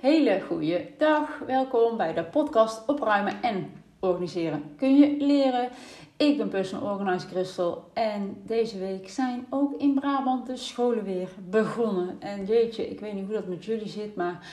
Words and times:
hele 0.00 0.40
goede 0.40 0.86
dag. 0.98 1.38
Welkom 1.46 1.96
bij 1.96 2.14
de 2.14 2.24
podcast 2.24 2.82
Opruimen 2.86 3.42
en 3.42 3.72
Organiseren 4.00 4.62
kun 4.76 4.98
je 4.98 5.16
leren. 5.18 5.68
Ik 6.16 6.36
ben 6.36 6.48
personal 6.48 6.92
organizer 6.92 7.30
Christel 7.30 7.90
en 7.92 8.42
deze 8.46 8.78
week 8.78 9.08
zijn 9.08 9.46
ook 9.50 9.80
in 9.80 9.94
Brabant 9.94 10.46
de 10.46 10.56
scholen 10.56 11.04
weer 11.04 11.28
begonnen. 11.50 12.16
En 12.20 12.44
jeetje, 12.44 12.90
ik 12.90 13.00
weet 13.00 13.14
niet 13.14 13.24
hoe 13.24 13.34
dat 13.34 13.46
met 13.46 13.64
jullie 13.64 13.88
zit, 13.88 14.16
maar 14.16 14.46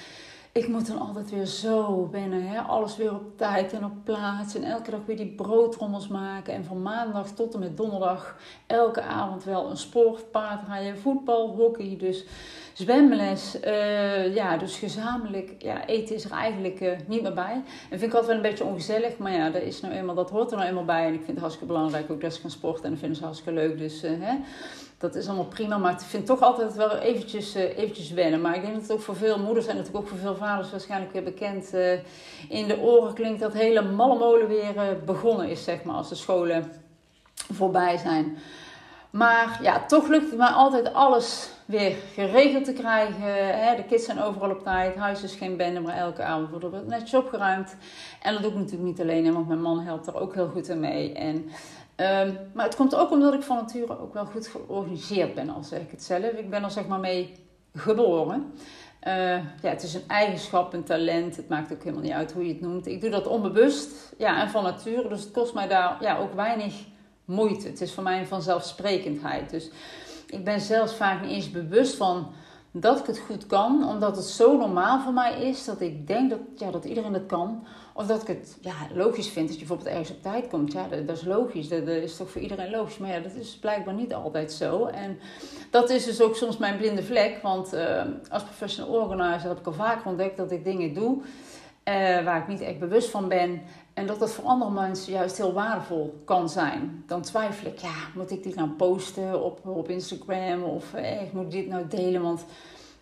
ik 0.57 0.67
moet 0.67 0.87
dan 0.87 0.99
altijd 0.99 1.29
weer 1.29 1.45
zo 1.45 2.07
binnen. 2.11 2.47
Hè? 2.47 2.59
Alles 2.59 2.97
weer 2.97 3.13
op 3.13 3.37
tijd 3.37 3.73
en 3.73 3.85
op 3.85 3.91
plaats. 4.03 4.55
En 4.55 4.63
elke 4.63 4.91
dag 4.91 4.99
weer 5.05 5.17
die 5.17 5.33
broodrommels 5.35 6.07
maken. 6.07 6.53
En 6.53 6.65
van 6.65 6.81
maandag 6.81 7.31
tot 7.31 7.53
en 7.53 7.59
met 7.59 7.77
donderdag 7.77 8.37
elke 8.67 9.01
avond 9.01 9.43
wel 9.43 9.69
een 9.69 9.77
sport, 9.77 10.31
paardrijden, 10.31 10.97
voetbal, 10.97 11.47
hockey. 11.47 11.95
Dus 11.99 12.25
zwemles. 12.73 13.57
Uh, 13.65 14.35
ja, 14.35 14.57
dus 14.57 14.77
gezamenlijk 14.77 15.55
ja, 15.57 15.85
eten 15.85 16.15
is 16.15 16.25
er 16.25 16.31
eigenlijk 16.31 16.79
uh, 16.79 16.91
niet 17.07 17.21
meer 17.21 17.33
bij. 17.33 17.63
En 17.89 17.99
vind 17.99 18.01
ik 18.01 18.13
altijd 18.13 18.25
wel 18.25 18.35
een 18.35 18.49
beetje 18.49 18.63
ongezellig. 18.63 19.17
Maar 19.17 19.31
ja, 19.31 19.49
dat, 19.49 19.61
is 19.61 19.81
nou 19.81 19.93
eenmaal, 19.93 20.15
dat 20.15 20.29
hoort 20.29 20.51
er 20.51 20.57
nou 20.57 20.69
eenmaal 20.69 20.85
bij. 20.85 21.05
En 21.05 21.13
ik 21.13 21.23
vind 21.23 21.31
het 21.31 21.39
hartstikke 21.39 21.73
belangrijk 21.73 22.11
ook 22.11 22.21
dat 22.21 22.33
ze 22.33 22.41
gaan 22.41 22.49
sporten. 22.49 22.83
En 22.83 22.89
dat 22.89 22.99
vinden 22.99 23.17
ze 23.17 23.23
hartstikke 23.23 23.59
leuk. 23.59 23.77
Dus 23.77 24.03
uh, 24.03 24.11
hè 24.19 24.35
dat 24.97 25.15
is 25.15 25.27
allemaal 25.27 25.45
prima, 25.45 25.77
maar 25.77 25.91
ik 25.91 25.99
vind 25.99 26.25
toch 26.25 26.41
altijd 26.41 26.75
wel 26.75 26.97
eventjes, 26.97 27.55
uh, 27.55 27.77
eventjes 27.77 28.11
wennen. 28.11 28.41
Maar 28.41 28.55
ik 28.55 28.61
denk 28.61 28.73
dat 28.73 28.81
het 28.81 28.91
ook 28.91 29.01
voor 29.01 29.15
veel 29.15 29.39
moeders 29.39 29.67
en 29.67 29.75
natuurlijk 29.75 30.03
ook 30.03 30.09
voor 30.09 30.19
veel 30.19 30.35
vaders 30.35 30.71
waarschijnlijk 30.71 31.11
weer 31.11 31.23
bekend 31.23 31.73
uh, 31.73 31.91
in 32.49 32.67
de 32.67 32.79
oren 32.79 33.13
klinkt 33.13 33.39
dat 33.39 33.53
hele 33.53 33.81
malle 33.81 34.17
molen 34.17 34.47
weer 34.47 34.75
uh, 34.75 34.83
begonnen 35.05 35.49
is, 35.49 35.63
zeg 35.63 35.83
maar, 35.83 35.95
als 35.95 36.09
de 36.09 36.15
scholen 36.15 36.71
voorbij 37.33 37.97
zijn. 37.97 38.37
Maar 39.09 39.59
ja, 39.61 39.85
toch 39.85 40.07
lukt 40.07 40.29
het 40.29 40.37
mij 40.37 40.47
altijd 40.47 40.93
alles 40.93 41.49
weer 41.65 41.95
geregeld 42.13 42.65
te 42.65 42.73
krijgen. 42.73 43.75
De 43.75 43.83
kids 43.87 44.05
zijn 44.05 44.21
overal 44.21 44.49
op 44.49 44.63
tijd. 44.63 44.95
Huis 44.95 45.23
is 45.23 45.35
geen 45.35 45.57
bende, 45.57 45.79
maar 45.79 45.97
elke 45.97 46.23
avond 46.23 46.49
wordt 46.49 46.65
er 46.65 46.83
netjes 46.85 47.13
opgeruimd. 47.13 47.75
En 48.21 48.33
dat 48.33 48.41
doe 48.41 48.51
ik 48.51 48.57
natuurlijk 48.57 48.83
niet 48.83 49.01
alleen, 49.01 49.33
want 49.33 49.47
mijn 49.47 49.61
man 49.61 49.79
helpt 49.79 50.07
er 50.07 50.19
ook 50.19 50.33
heel 50.33 50.47
goed 50.47 50.75
mee. 50.75 51.13
En 51.13 51.49
Um, 51.97 52.37
maar 52.53 52.65
het 52.65 52.75
komt 52.75 52.95
ook 52.95 53.11
omdat 53.11 53.33
ik 53.33 53.41
van 53.41 53.55
nature 53.55 53.99
ook 53.99 54.13
wel 54.13 54.25
goed 54.25 54.47
georganiseerd 54.47 55.35
ben, 55.35 55.49
al 55.49 55.63
zeg 55.63 55.79
ik 55.79 55.91
het 55.91 56.03
zelf. 56.03 56.23
Ik 56.23 56.49
ben 56.49 56.63
er 56.63 56.71
zeg 56.71 56.87
maar 56.87 56.99
mee 56.99 57.35
geboren. 57.73 58.53
Uh, 59.07 59.13
ja, 59.61 59.69
het 59.69 59.83
is 59.83 59.93
een 59.93 60.07
eigenschap, 60.07 60.73
een 60.73 60.83
talent. 60.83 61.35
Het 61.35 61.49
maakt 61.49 61.73
ook 61.73 61.83
helemaal 61.83 62.03
niet 62.03 62.11
uit 62.11 62.31
hoe 62.31 62.47
je 62.47 62.53
het 62.53 62.61
noemt. 62.61 62.87
Ik 62.87 63.01
doe 63.01 63.09
dat 63.09 63.27
onbewust 63.27 64.13
ja, 64.17 64.41
en 64.41 64.49
van 64.49 64.63
nature. 64.63 65.07
Dus 65.07 65.21
het 65.21 65.31
kost 65.31 65.53
mij 65.53 65.67
daar 65.67 65.97
ja, 66.01 66.17
ook 66.17 66.33
weinig 66.33 66.73
moeite. 67.25 67.67
Het 67.67 67.81
is 67.81 67.93
voor 67.93 68.03
mij 68.03 68.19
een 68.19 68.27
vanzelfsprekendheid. 68.27 69.49
Dus 69.49 69.69
ik 70.27 70.43
ben 70.43 70.61
zelfs 70.61 70.93
vaak 70.93 71.21
niet 71.21 71.31
eens 71.31 71.51
bewust 71.51 71.95
van 71.95 72.27
dat 72.77 72.99
ik 72.99 73.05
het 73.05 73.19
goed 73.19 73.45
kan, 73.45 73.87
omdat 73.89 74.15
het 74.15 74.25
zo 74.25 74.57
normaal 74.57 75.01
voor 75.01 75.13
mij 75.13 75.41
is 75.41 75.65
dat 75.65 75.81
ik 75.81 76.07
denk 76.07 76.29
dat, 76.29 76.39
ja, 76.55 76.71
dat 76.71 76.85
iedereen 76.85 77.11
dat 77.11 77.25
kan. 77.25 77.67
Of 77.93 78.05
dat 78.05 78.21
ik 78.21 78.27
het 78.27 78.57
ja, 78.61 78.73
logisch 78.93 79.27
vind 79.27 79.47
dat 79.47 79.59
je 79.59 79.65
bijvoorbeeld 79.65 79.89
ergens 79.89 80.11
op 80.11 80.21
tijd 80.21 80.47
komt. 80.47 80.71
Ja, 80.73 80.87
dat, 80.87 81.07
dat 81.07 81.17
is 81.17 81.25
logisch. 81.25 81.67
Dat, 81.67 81.87
is 81.87 82.15
toch 82.17 82.29
voor 82.29 82.41
iedereen 82.41 82.69
logisch. 82.69 82.97
Maar 82.97 83.09
ja, 83.09 83.19
dat 83.19 83.33
is 83.33 83.57
blijkbaar 83.57 83.93
niet 83.93 84.13
altijd 84.13 84.51
zo. 84.51 84.85
En 84.85 85.19
dat 85.69 85.89
is 85.89 86.05
dus 86.05 86.21
ook 86.21 86.35
soms 86.35 86.57
mijn 86.57 86.77
blinde 86.77 87.03
vlek. 87.03 87.39
Want 87.41 87.73
uh, 87.73 88.01
als 88.29 88.43
professional 88.43 89.01
organizer 89.01 89.49
heb 89.49 89.59
ik 89.59 89.65
al 89.65 89.73
vaker 89.73 90.05
ontdekt 90.05 90.37
dat 90.37 90.51
ik 90.51 90.63
dingen 90.63 90.93
doe 90.93 91.21
uh, 91.89 92.23
waar 92.23 92.37
ik 92.37 92.47
niet 92.47 92.61
echt 92.61 92.79
bewust 92.79 93.09
van 93.09 93.27
ben. 93.27 93.61
En 93.95 94.07
dat 94.07 94.19
dat 94.19 94.31
voor 94.31 94.43
andere 94.43 94.71
mensen 94.71 95.13
juist 95.13 95.37
heel 95.37 95.53
waardevol 95.53 96.21
kan 96.25 96.49
zijn. 96.49 97.03
Dan 97.07 97.21
twijfel 97.21 97.67
ik, 97.67 97.77
ja, 97.77 97.93
moet 98.15 98.31
ik 98.31 98.43
dit 98.43 98.55
nou 98.55 98.69
posten 98.69 99.43
op, 99.43 99.67
op 99.67 99.89
Instagram? 99.89 100.63
Of 100.63 100.93
eh, 100.93 101.21
moet 101.31 101.43
ik 101.43 101.51
dit 101.51 101.67
nou 101.67 101.87
delen? 101.87 102.21
Want 102.21 102.45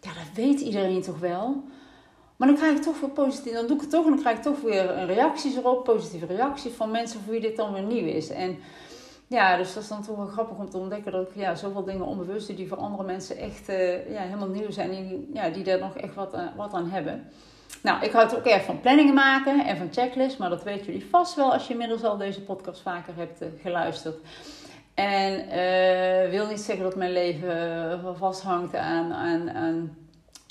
ja, 0.01 0.09
dat 0.13 0.33
weet 0.35 0.59
iedereen 0.59 1.01
toch 1.01 1.19
wel. 1.19 1.63
Maar 2.35 2.47
dan 2.47 2.57
krijg 2.57 2.77
ik 2.77 2.83
toch 2.83 2.99
weer 2.99 3.09
positief, 3.09 3.53
dan 3.53 3.67
doe 3.67 3.75
ik 3.75 3.81
het 3.81 3.89
toch 3.89 4.05
en 4.05 4.11
dan 4.11 4.19
krijg 4.19 4.37
ik 4.37 4.43
toch 4.43 4.61
weer 4.61 5.05
reacties 5.05 5.55
erop, 5.55 5.83
positieve 5.83 6.25
reacties 6.25 6.73
van 6.73 6.91
mensen 6.91 7.21
voor 7.21 7.31
wie 7.31 7.41
dit 7.41 7.55
dan 7.55 7.73
weer 7.73 7.83
nieuw 7.83 8.05
is. 8.05 8.29
En 8.29 8.57
ja, 9.27 9.57
dus 9.57 9.73
dat 9.73 9.83
is 9.83 9.89
dan 9.89 10.03
toch 10.03 10.15
wel 10.17 10.25
grappig 10.25 10.57
om 10.57 10.69
te 10.69 10.77
ontdekken 10.77 11.11
dat 11.11 11.29
ik 11.29 11.35
ja, 11.35 11.55
zoveel 11.55 11.83
dingen 11.83 12.05
onbewust 12.05 12.55
die 12.55 12.67
voor 12.67 12.77
andere 12.77 13.03
mensen 13.03 13.37
echt 13.37 13.69
uh, 13.69 14.09
ja, 14.11 14.21
helemaal 14.21 14.47
nieuw 14.47 14.71
zijn 14.71 14.89
die, 14.89 15.29
ja, 15.33 15.49
die 15.49 15.63
daar 15.63 15.79
nog 15.79 15.97
echt 15.97 16.15
wat, 16.15 16.33
uh, 16.33 16.41
wat 16.55 16.73
aan 16.73 16.89
hebben. 16.89 17.29
Nou, 17.81 18.03
ik 18.03 18.11
houd 18.11 18.35
ook 18.35 18.45
erg 18.45 18.63
van 18.63 18.79
planningen 18.79 19.13
maken 19.13 19.65
en 19.65 19.77
van 19.77 19.89
checklists, 19.91 20.37
maar 20.37 20.49
dat 20.49 20.63
weten 20.63 20.85
jullie 20.85 21.07
vast 21.09 21.35
wel 21.35 21.53
als 21.53 21.67
je 21.67 21.71
inmiddels 21.71 22.03
al 22.03 22.17
deze 22.17 22.41
podcast 22.41 22.81
vaker 22.81 23.15
hebt 23.15 23.41
uh, 23.41 23.47
geluisterd. 23.61 24.15
En 24.93 25.49
wil 26.29 26.47
niet 26.47 26.59
zeggen 26.59 26.83
dat 26.83 26.95
mijn 26.95 27.11
leven 27.11 28.15
vasthangt 28.17 28.75
aan, 28.75 29.13
aan, 29.13 29.49
aan 29.49 29.97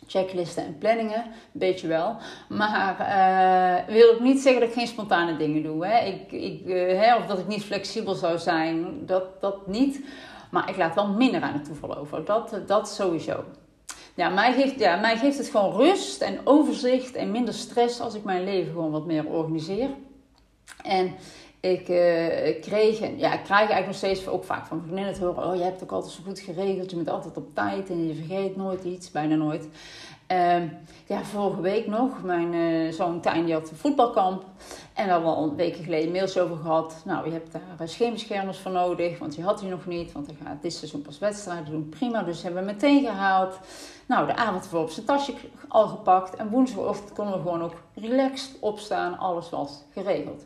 checklisten 0.07 0.65
en 0.65 0.79
planningen, 0.79 1.25
beetje 1.53 1.89
wel. 1.89 2.17
Maar 2.49 2.97
uh, 3.01 3.95
wil 3.95 4.13
ook 4.13 4.21
niet 4.21 4.41
zeggen 4.41 4.61
dat 4.61 4.71
ik 4.71 4.77
geen 4.77 4.87
spontane 4.87 5.37
dingen 5.37 5.63
doe. 5.63 5.87
Hè? 5.87 6.05
Ik, 6.05 6.33
ik, 6.33 6.67
uh, 6.67 7.17
of 7.19 7.27
dat 7.27 7.39
ik 7.39 7.47
niet 7.47 7.65
flexibel 7.65 8.15
zou 8.15 8.39
zijn, 8.39 9.07
dat, 9.07 9.41
dat 9.41 9.67
niet. 9.67 10.05
Maar 10.51 10.69
ik 10.69 10.77
laat 10.77 10.95
wel 10.95 11.09
minder 11.09 11.43
aan 11.43 11.53
het 11.53 11.65
toeval 11.65 11.97
over. 11.97 12.25
Dat, 12.25 12.57
dat 12.67 12.89
sowieso. 12.89 13.45
Ja 14.15 14.29
mij, 14.29 14.53
geeft, 14.53 14.79
ja, 14.79 14.97
mij 14.97 15.17
geeft 15.17 15.39
het 15.39 15.49
gewoon 15.49 15.77
rust 15.77 16.23
en 16.23 16.39
overzicht 16.45 17.15
en 17.15 17.31
minder 17.31 17.55
stress 17.55 18.01
als 18.01 18.15
ik 18.15 18.25
mijn 18.25 18.45
leven 18.45 18.73
gewoon 18.73 18.91
wat 18.91 19.07
meer 19.07 19.27
organiseer. 19.27 19.89
En 20.83 21.15
ik 21.61 21.89
uh, 21.89 22.61
kreeg, 22.61 22.99
ja, 22.99 23.33
ik 23.33 23.45
krijg 23.45 23.51
eigenlijk 23.51 23.87
nog 23.87 23.97
steeds 23.97 24.29
ook 24.29 24.45
vaak 24.45 24.67
van 24.67 24.81
vriendinnen 24.83 25.15
te 25.15 25.25
horen: 25.25 25.47
Oh, 25.47 25.57
je 25.57 25.63
hebt 25.63 25.75
het 25.75 25.83
ook 25.83 25.93
altijd 25.93 26.13
zo 26.13 26.23
goed 26.25 26.41
geregeld, 26.41 26.91
je 26.91 26.97
bent 26.97 27.09
altijd 27.09 27.37
op 27.37 27.55
tijd 27.55 27.91
en 27.91 28.07
je 28.07 28.15
vergeet 28.15 28.57
nooit 28.57 28.85
iets, 28.85 29.11
bijna 29.11 29.35
nooit. 29.35 29.69
Uh, 30.33 30.63
ja, 31.07 31.25
vorige 31.25 31.61
week 31.61 31.87
nog, 31.87 32.23
mijn 32.23 32.53
uh, 32.53 32.93
zoon 32.93 33.21
Tijn 33.21 33.45
die 33.45 33.55
had 33.55 33.71
een 33.71 33.77
voetbalkamp. 33.77 34.45
En 34.95 35.07
daar 35.07 35.15
hebben 35.15 35.31
we 35.31 35.37
al 35.37 35.43
een 35.43 35.57
weken 35.57 35.85
geleden 35.85 36.13
mails 36.13 36.39
over 36.39 36.57
gehad. 36.57 37.03
Nou, 37.05 37.27
je 37.27 37.33
hebt 37.33 37.53
daar 37.53 37.89
scheenbeschermers 37.89 38.59
voor 38.59 38.71
nodig, 38.71 39.19
want 39.19 39.35
die 39.35 39.45
had 39.45 39.61
hij 39.61 39.71
nog 39.71 39.87
niet. 39.87 40.13
Want 40.13 40.27
hij 40.27 40.37
gaat 40.45 40.63
dit 40.63 40.73
seizoen 40.73 41.03
pas 41.03 41.19
wedstrijden 41.19 41.71
doen. 41.71 41.89
Prima, 41.89 42.23
dus 42.23 42.43
hebben 42.43 42.65
we 42.65 42.73
meteen 42.73 43.05
gehaald. 43.05 43.59
Nou, 44.07 44.27
de 44.27 44.37
avond 44.37 44.65
ervoor 44.65 44.81
op 44.81 44.91
zijn 44.91 45.07
tasje 45.07 45.35
al 45.69 45.87
gepakt. 45.87 46.37
En 46.37 46.49
woensdagochtend 46.49 47.13
konden 47.13 47.35
we 47.35 47.41
gewoon 47.41 47.63
ook 47.63 47.75
relaxed 47.95 48.57
opstaan. 48.61 49.19
Alles 49.19 49.51
was 49.51 49.83
geregeld. 49.93 50.45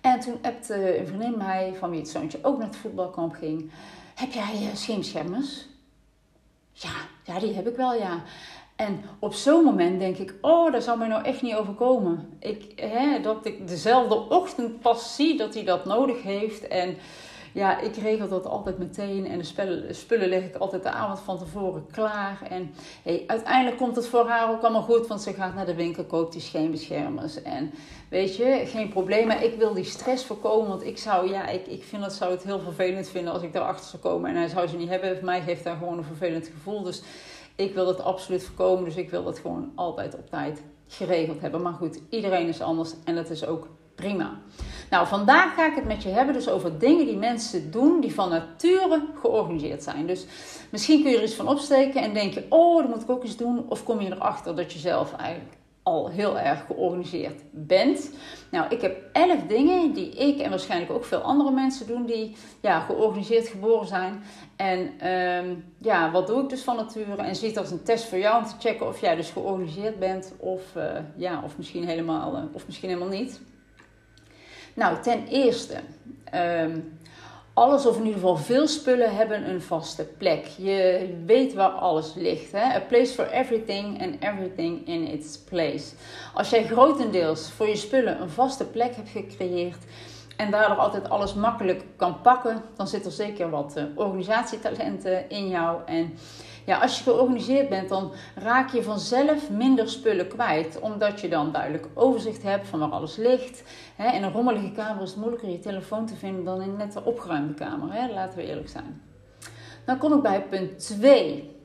En 0.00 0.20
toen 0.20 0.38
appte 0.42 0.98
een 0.98 1.06
vriendin 1.06 1.38
mij, 1.38 1.74
van 1.78 1.90
wie 1.90 2.00
het 2.00 2.08
zoontje 2.08 2.38
ook 2.42 2.58
naar 2.58 2.66
het 2.66 2.76
voetbalkamp 2.76 3.34
ging. 3.34 3.70
Heb 4.14 4.32
jij 4.32 4.70
uh? 4.72 5.68
Ja, 6.72 6.90
ja, 7.24 7.38
die 7.38 7.54
heb 7.54 7.68
ik 7.68 7.76
wel, 7.76 7.94
ja. 7.94 8.22
En 8.80 9.00
op 9.18 9.34
zo'n 9.34 9.64
moment 9.64 10.00
denk 10.00 10.16
ik, 10.16 10.34
oh, 10.40 10.72
dat 10.72 10.82
zou 10.82 10.98
mij 10.98 11.08
nou 11.08 11.24
echt 11.24 11.42
niet 11.42 11.54
overkomen. 11.54 12.28
Ik, 12.38 12.72
hè, 12.76 13.20
dat 13.20 13.46
ik 13.46 13.68
dezelfde 13.68 14.14
ochtend 14.14 14.80
pas 14.80 15.14
zie 15.14 15.36
dat 15.36 15.54
hij 15.54 15.64
dat 15.64 15.84
nodig 15.84 16.22
heeft. 16.22 16.68
En 16.68 16.96
ja, 17.52 17.80
ik 17.80 17.96
regel 17.96 18.28
dat 18.28 18.46
altijd 18.46 18.78
meteen. 18.78 19.26
En 19.26 19.38
de 19.38 19.88
spullen, 19.90 20.28
leg 20.28 20.44
ik 20.44 20.56
altijd 20.56 20.82
de 20.82 20.90
avond 20.90 21.20
van 21.20 21.38
tevoren 21.38 21.86
klaar. 21.92 22.38
En 22.50 22.74
uiteindelijk 23.26 23.76
komt 23.76 23.96
het 23.96 24.06
voor 24.06 24.28
haar 24.28 24.50
ook 24.50 24.62
allemaal 24.62 24.82
goed. 24.82 25.06
Want 25.06 25.22
ze 25.22 25.32
gaat 25.32 25.54
naar 25.54 25.66
de 25.66 25.74
winkel, 25.74 26.04
koopt 26.04 26.32
die 26.32 26.42
scheenbeschermers. 26.42 27.42
En 27.42 27.70
weet 28.08 28.36
je, 28.36 28.62
geen 28.66 28.88
probleem. 28.88 29.26
Maar 29.26 29.44
ik 29.44 29.54
wil 29.58 29.74
die 29.74 29.84
stress 29.84 30.24
voorkomen. 30.24 30.68
Want 30.68 30.84
ik 30.84 30.98
zou, 30.98 31.30
ja, 31.30 31.48
ik, 31.48 31.66
ik 31.66 31.84
vind 31.84 32.02
dat 32.02 32.12
zou 32.12 32.30
het 32.30 32.42
heel 32.42 32.60
vervelend 32.60 33.08
vinden 33.08 33.32
als 33.32 33.42
ik 33.42 33.54
erachter 33.54 33.86
zou 33.86 34.02
komen. 34.02 34.30
En 34.30 34.36
hij 34.36 34.48
zou 34.48 34.66
ze 34.66 34.76
niet 34.76 34.88
hebben. 34.88 35.16
Voor 35.16 35.24
mij 35.24 35.40
geeft 35.40 35.64
dat 35.64 35.76
gewoon 35.78 35.98
een 35.98 36.04
vervelend 36.04 36.46
gevoel. 36.46 36.82
Dus 36.82 37.02
ik 37.60 37.74
wil 37.74 37.84
dat 37.84 38.02
absoluut 38.02 38.44
voorkomen. 38.44 38.84
Dus 38.84 38.96
ik 38.96 39.10
wil 39.10 39.24
dat 39.24 39.38
gewoon 39.38 39.72
altijd 39.74 40.14
op 40.14 40.30
tijd 40.30 40.62
geregeld 40.88 41.40
hebben. 41.40 41.62
Maar 41.62 41.72
goed, 41.72 42.00
iedereen 42.10 42.48
is 42.48 42.60
anders. 42.60 42.94
En 43.04 43.14
dat 43.14 43.30
is 43.30 43.46
ook 43.46 43.68
prima. 43.94 44.38
Nou, 44.90 45.06
vandaag 45.06 45.54
ga 45.54 45.66
ik 45.66 45.74
het 45.74 45.84
met 45.84 46.02
je 46.02 46.08
hebben 46.08 46.34
dus 46.34 46.48
over 46.48 46.78
dingen 46.78 47.06
die 47.06 47.16
mensen 47.16 47.70
doen 47.70 48.00
die 48.00 48.14
van 48.14 48.28
nature 48.28 49.06
georganiseerd 49.20 49.82
zijn. 49.82 50.06
Dus 50.06 50.26
misschien 50.70 51.02
kun 51.02 51.10
je 51.10 51.16
er 51.16 51.22
iets 51.22 51.34
van 51.34 51.48
opsteken 51.48 52.02
en 52.02 52.14
denk 52.14 52.34
je, 52.34 52.46
oh, 52.48 52.76
dat 52.82 52.88
moet 52.88 53.02
ik 53.02 53.10
ook 53.10 53.22
eens 53.22 53.36
doen. 53.36 53.64
Of 53.68 53.84
kom 53.84 54.00
je 54.00 54.12
erachter 54.12 54.56
dat 54.56 54.72
je 54.72 54.78
zelf 54.78 55.12
eigenlijk 55.12 55.59
al 55.82 56.08
heel 56.08 56.38
erg 56.38 56.66
georganiseerd 56.66 57.42
bent. 57.50 58.10
Nou, 58.50 58.66
ik 58.68 58.80
heb 58.80 59.02
elf 59.12 59.46
dingen 59.46 59.92
die 59.92 60.10
ik 60.10 60.38
en 60.38 60.50
waarschijnlijk 60.50 60.92
ook 60.92 61.04
veel 61.04 61.20
andere 61.20 61.50
mensen 61.50 61.86
doen 61.86 62.06
die 62.06 62.36
ja, 62.60 62.80
georganiseerd 62.80 63.48
geboren 63.48 63.86
zijn. 63.86 64.22
En 64.56 65.08
um, 65.10 65.64
ja, 65.78 66.10
wat 66.10 66.26
doe 66.26 66.42
ik 66.42 66.48
dus 66.48 66.62
van 66.62 66.76
nature? 66.76 67.22
En 67.22 67.36
zie 67.36 67.48
het 67.48 67.56
als 67.56 67.70
een 67.70 67.82
test 67.82 68.04
voor 68.04 68.18
jou 68.18 68.42
om 68.42 68.48
te 68.48 68.54
checken 68.58 68.86
of 68.86 69.00
jij 69.00 69.16
dus 69.16 69.30
georganiseerd 69.30 69.98
bent 69.98 70.32
of, 70.38 70.62
uh, 70.76 70.84
ja, 71.16 71.42
of, 71.44 71.56
misschien, 71.56 71.86
helemaal, 71.86 72.36
uh, 72.36 72.42
of 72.52 72.66
misschien 72.66 72.88
helemaal 72.88 73.18
niet. 73.18 73.40
Nou, 74.74 75.02
ten 75.02 75.26
eerste, 75.26 75.74
um, 76.34 76.98
alles 77.60 77.86
of 77.86 77.96
in 77.96 78.04
ieder 78.04 78.20
geval 78.20 78.36
veel 78.36 78.68
spullen 78.68 79.16
hebben 79.16 79.50
een 79.50 79.62
vaste 79.62 80.04
plek. 80.18 80.46
Je 80.56 81.08
weet 81.26 81.54
waar 81.54 81.68
alles 81.68 82.14
ligt. 82.14 82.52
Hè? 82.52 82.74
A 82.74 82.80
place 82.80 83.12
for 83.12 83.26
everything 83.26 84.02
and 84.02 84.14
everything 84.20 84.86
in 84.86 85.06
its 85.06 85.38
place. 85.38 85.94
Als 86.34 86.50
jij 86.50 86.64
grotendeels 86.64 87.50
voor 87.50 87.68
je 87.68 87.76
spullen 87.76 88.20
een 88.20 88.30
vaste 88.30 88.64
plek 88.66 88.96
hebt 88.96 89.08
gecreëerd 89.08 89.84
en 90.36 90.50
daardoor 90.50 90.76
altijd 90.76 91.10
alles 91.10 91.34
makkelijk 91.34 91.84
kan 91.96 92.20
pakken, 92.20 92.62
dan 92.76 92.88
zit 92.88 93.04
er 93.04 93.12
zeker 93.12 93.50
wat 93.50 93.74
uh, 93.76 93.84
organisatietalenten 93.94 95.28
in 95.30 95.48
jou. 95.48 95.78
En 95.86 96.14
Ja, 96.64 96.78
als 96.78 96.98
je 96.98 97.02
georganiseerd 97.02 97.68
bent, 97.68 97.88
dan 97.88 98.12
raak 98.34 98.70
je 98.70 98.82
vanzelf 98.82 99.50
minder 99.50 99.88
spullen 99.88 100.28
kwijt. 100.28 100.80
Omdat 100.80 101.20
je 101.20 101.28
dan 101.28 101.52
duidelijk 101.52 101.86
overzicht 101.94 102.42
hebt 102.42 102.68
van 102.68 102.78
waar 102.78 102.88
alles 102.88 103.16
ligt. 103.16 103.62
in 104.14 104.22
een 104.22 104.32
rommelige 104.32 104.72
kamer 104.72 105.02
is 105.02 105.10
het 105.10 105.18
moeilijker 105.18 105.50
je 105.50 105.58
telefoon 105.58 106.06
te 106.06 106.14
vinden 106.14 106.44
dan 106.44 106.62
in 106.62 106.76
net 106.76 107.02
opgeruimde 107.02 107.54
kamer. 107.54 108.10
Laten 108.12 108.38
we 108.38 108.44
eerlijk 108.44 108.68
zijn. 108.68 109.02
Dan 109.84 109.98
kom 109.98 110.12
ik 110.12 110.22
bij 110.22 110.42
punt 110.42 110.78
2 110.78 111.58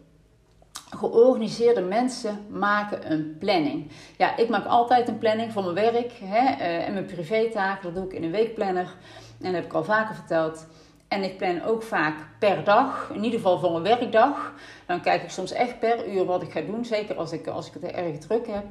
georganiseerde 0.90 1.82
mensen 1.82 2.46
maken 2.50 3.12
een 3.12 3.36
planning. 3.40 3.92
Ja, 4.18 4.38
ik 4.38 4.50
maak 4.50 4.66
altijd 4.66 5.08
een 5.08 5.18
planning 5.18 5.52
voor 5.52 5.64
mijn 5.64 5.94
werk 5.94 6.12
hè, 6.24 6.40
uh, 6.40 6.88
en 6.88 6.94
mijn 6.94 7.06
privétaken. 7.06 7.84
Dat 7.84 7.96
doe 7.96 8.12
ik 8.12 8.18
in 8.18 8.24
een 8.24 8.32
weekplanner. 8.32 8.96
En 9.40 9.46
dat 9.46 9.54
heb 9.54 9.66
ik 9.66 9.74
al 9.74 9.84
vaker 9.84 10.16
verteld. 10.16 10.68
En 11.08 11.24
ik 11.24 11.38
plan 11.38 11.64
ook 11.64 11.84
vaak 11.84 12.16
per 12.40 12.64
dag, 12.64 13.10
in 13.14 13.24
ieder 13.24 13.40
geval 13.40 13.60
voor 13.60 13.76
een 13.76 13.84
werkdag. 13.84 14.54
Dan 14.86 15.02
kijk 15.02 15.24
ik 15.24 15.30
soms 15.30 15.52
echt 15.52 15.80
per 15.80 16.12
uur 16.14 16.26
wat 16.26 16.42
ik 16.42 16.52
ga 16.52 16.62
doen, 16.62 16.86
zeker 16.86 17.16
als 17.16 17.32
ik, 17.32 17.48
als 17.48 17.68
ik 17.68 17.74
het 17.74 17.84
erg 17.84 18.18
druk 18.18 18.48
heb. 18.48 18.66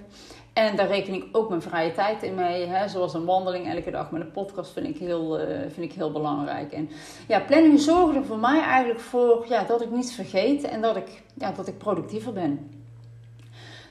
En 0.53 0.77
daar 0.77 0.87
reken 0.87 1.15
ik 1.15 1.27
ook 1.33 1.49
mijn 1.49 1.63
vrije 1.63 1.93
tijd 1.93 2.23
in 2.23 2.35
mee. 2.35 2.67
Hè? 2.67 2.89
Zoals 2.89 3.15
een 3.15 3.25
wandeling 3.25 3.69
elke 3.69 3.91
dag 3.91 4.11
met 4.11 4.21
een 4.21 4.31
podcast 4.31 4.73
vind 4.73 4.87
ik 4.87 4.97
heel, 4.97 5.41
uh, 5.41 5.47
vind 5.47 5.91
ik 5.91 5.93
heel 5.93 6.13
belangrijk. 6.13 6.73
En 6.73 6.91
ja, 7.29 7.41
planning 7.41 7.81
zorgt 7.81 8.17
er 8.17 8.25
voor 8.25 8.39
mij 8.39 8.61
eigenlijk 8.61 9.01
voor 9.01 9.45
ja, 9.49 9.65
dat 9.65 9.83
ik 9.83 9.91
niets 9.91 10.15
vergeet 10.15 10.65
en 10.65 10.81
dat 10.81 10.97
ik, 10.97 11.23
ja, 11.35 11.53
dat 11.53 11.69
ik 11.69 11.79
productiever 11.79 12.33
ben. 12.33 12.83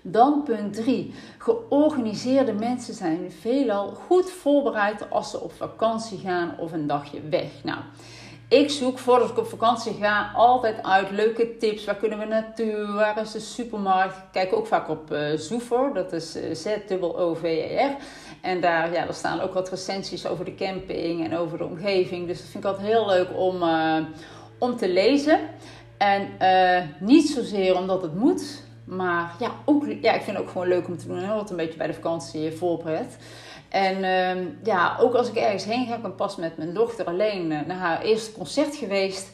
Dan 0.01 0.43
punt 0.43 0.73
3. 0.73 1.13
Georganiseerde 1.37 2.53
mensen 2.53 2.93
zijn 2.93 3.31
veelal 3.31 3.89
goed 3.89 4.31
voorbereid 4.31 5.09
als 5.09 5.31
ze 5.31 5.39
op 5.39 5.53
vakantie 5.53 6.17
gaan 6.17 6.55
of 6.57 6.71
een 6.71 6.87
dagje 6.87 7.21
weg. 7.29 7.63
Nou, 7.63 7.79
ik 8.53 8.69
zoek 8.69 8.99
voordat 8.99 9.29
ik 9.29 9.37
op 9.37 9.47
vakantie 9.47 9.93
ga 9.93 10.31
altijd 10.35 10.83
uit 10.83 11.11
leuke 11.11 11.57
tips. 11.57 11.85
Waar 11.85 11.95
kunnen 11.95 12.19
we 12.19 12.25
naartoe? 12.25 12.93
Waar 12.93 13.21
is 13.21 13.31
de 13.31 13.39
supermarkt? 13.39 14.17
Ik 14.17 14.23
kijk 14.31 14.53
ook 14.53 14.67
vaak 14.67 14.89
op 14.89 15.11
uh, 15.11 15.37
Zoever. 15.37 15.93
Dat 15.93 16.13
is 16.13 16.35
uh, 16.35 16.53
Z-O-V-E-R. 16.53 17.95
En 18.41 18.61
daar, 18.61 18.91
ja, 18.91 19.05
daar 19.05 19.13
staan 19.13 19.41
ook 19.41 19.53
wat 19.53 19.69
recensies 19.69 20.27
over 20.27 20.45
de 20.45 20.55
camping 20.55 21.25
en 21.25 21.37
over 21.37 21.57
de 21.57 21.65
omgeving. 21.65 22.27
Dus 22.27 22.37
dat 22.37 22.47
vind 22.47 22.63
ik 22.63 22.69
altijd 22.69 22.87
heel 22.87 23.05
leuk 23.05 23.27
om, 23.37 23.63
uh, 23.63 23.97
om 24.57 24.77
te 24.77 24.89
lezen. 24.89 25.39
En 25.97 26.27
niet 26.99 27.29
zozeer 27.29 27.77
omdat 27.77 28.01
het 28.01 28.15
moet. 28.15 28.62
Maar 28.83 29.35
ja, 29.39 29.51
ook, 29.65 29.85
ja, 30.01 30.13
ik 30.13 30.21
vind 30.21 30.37
het 30.37 30.45
ook 30.45 30.51
gewoon 30.51 30.67
leuk 30.67 30.87
om 30.87 30.97
te 30.97 31.07
doen. 31.07 31.23
En 31.23 31.35
wat 31.35 31.49
een 31.49 31.55
beetje 31.55 31.77
bij 31.77 31.87
de 31.87 31.93
vakantie 31.93 32.51
voorbereid. 32.51 33.17
En 33.69 33.97
uh, 33.97 34.47
ja, 34.63 34.97
ook 34.99 35.13
als 35.13 35.29
ik 35.29 35.35
ergens 35.35 35.65
heen 35.65 35.87
ga, 35.87 35.95
ik 35.95 36.15
pas 36.15 36.35
met 36.35 36.57
mijn 36.57 36.73
dochter 36.73 37.05
alleen 37.05 37.51
uh, 37.51 37.59
naar 37.67 37.77
haar 37.77 38.01
eerste 38.01 38.31
concert 38.31 38.75
geweest. 38.75 39.31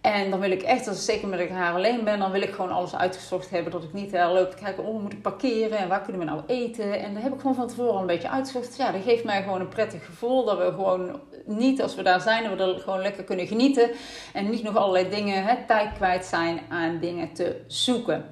En 0.00 0.30
dan 0.30 0.40
wil 0.40 0.50
ik 0.50 0.62
echt, 0.62 0.88
als 0.88 0.96
ik 0.96 1.02
zeker 1.02 1.28
met 1.28 1.48
haar 1.48 1.74
alleen 1.74 2.04
ben, 2.04 2.18
dan 2.18 2.30
wil 2.30 2.42
ik 2.42 2.54
gewoon 2.54 2.70
alles 2.70 2.96
uitgezocht 2.96 3.50
hebben. 3.50 3.72
Dat 3.72 3.82
ik 3.82 3.92
niet 3.92 4.14
uh, 4.14 4.30
loop 4.32 4.50
te 4.50 4.56
kijken, 4.56 4.84
oh, 4.84 5.02
moet 5.02 5.12
ik 5.12 5.22
parkeren 5.22 5.78
en 5.78 5.88
waar 5.88 6.02
kunnen 6.02 6.20
we 6.20 6.26
nou 6.26 6.40
eten? 6.46 7.00
En 7.00 7.14
dat 7.14 7.22
heb 7.22 7.32
ik 7.32 7.40
gewoon 7.40 7.54
van 7.54 7.68
tevoren 7.68 7.92
al 7.92 8.00
een 8.00 8.06
beetje 8.06 8.30
uitgezocht. 8.30 8.76
Ja, 8.76 8.92
dat 8.92 9.02
geeft 9.02 9.24
mij 9.24 9.42
gewoon 9.42 9.60
een 9.60 9.68
prettig 9.68 10.04
gevoel. 10.04 10.44
Dat 10.44 10.58
we 10.58 10.64
gewoon 10.64 11.20
niet, 11.44 11.82
als 11.82 11.94
we 11.94 12.02
daar 12.02 12.20
zijn, 12.20 12.44
dat 12.44 12.58
we 12.58 12.74
er 12.74 12.80
gewoon 12.80 13.02
lekker 13.02 13.24
kunnen 13.24 13.46
genieten. 13.46 13.90
En 14.32 14.50
niet 14.50 14.62
nog 14.62 14.76
allerlei 14.76 15.08
dingen, 15.08 15.44
hè, 15.44 15.54
tijd 15.66 15.92
kwijt 15.92 16.24
zijn 16.24 16.60
aan 16.68 16.98
dingen 17.00 17.32
te 17.32 17.60
zoeken. 17.66 18.24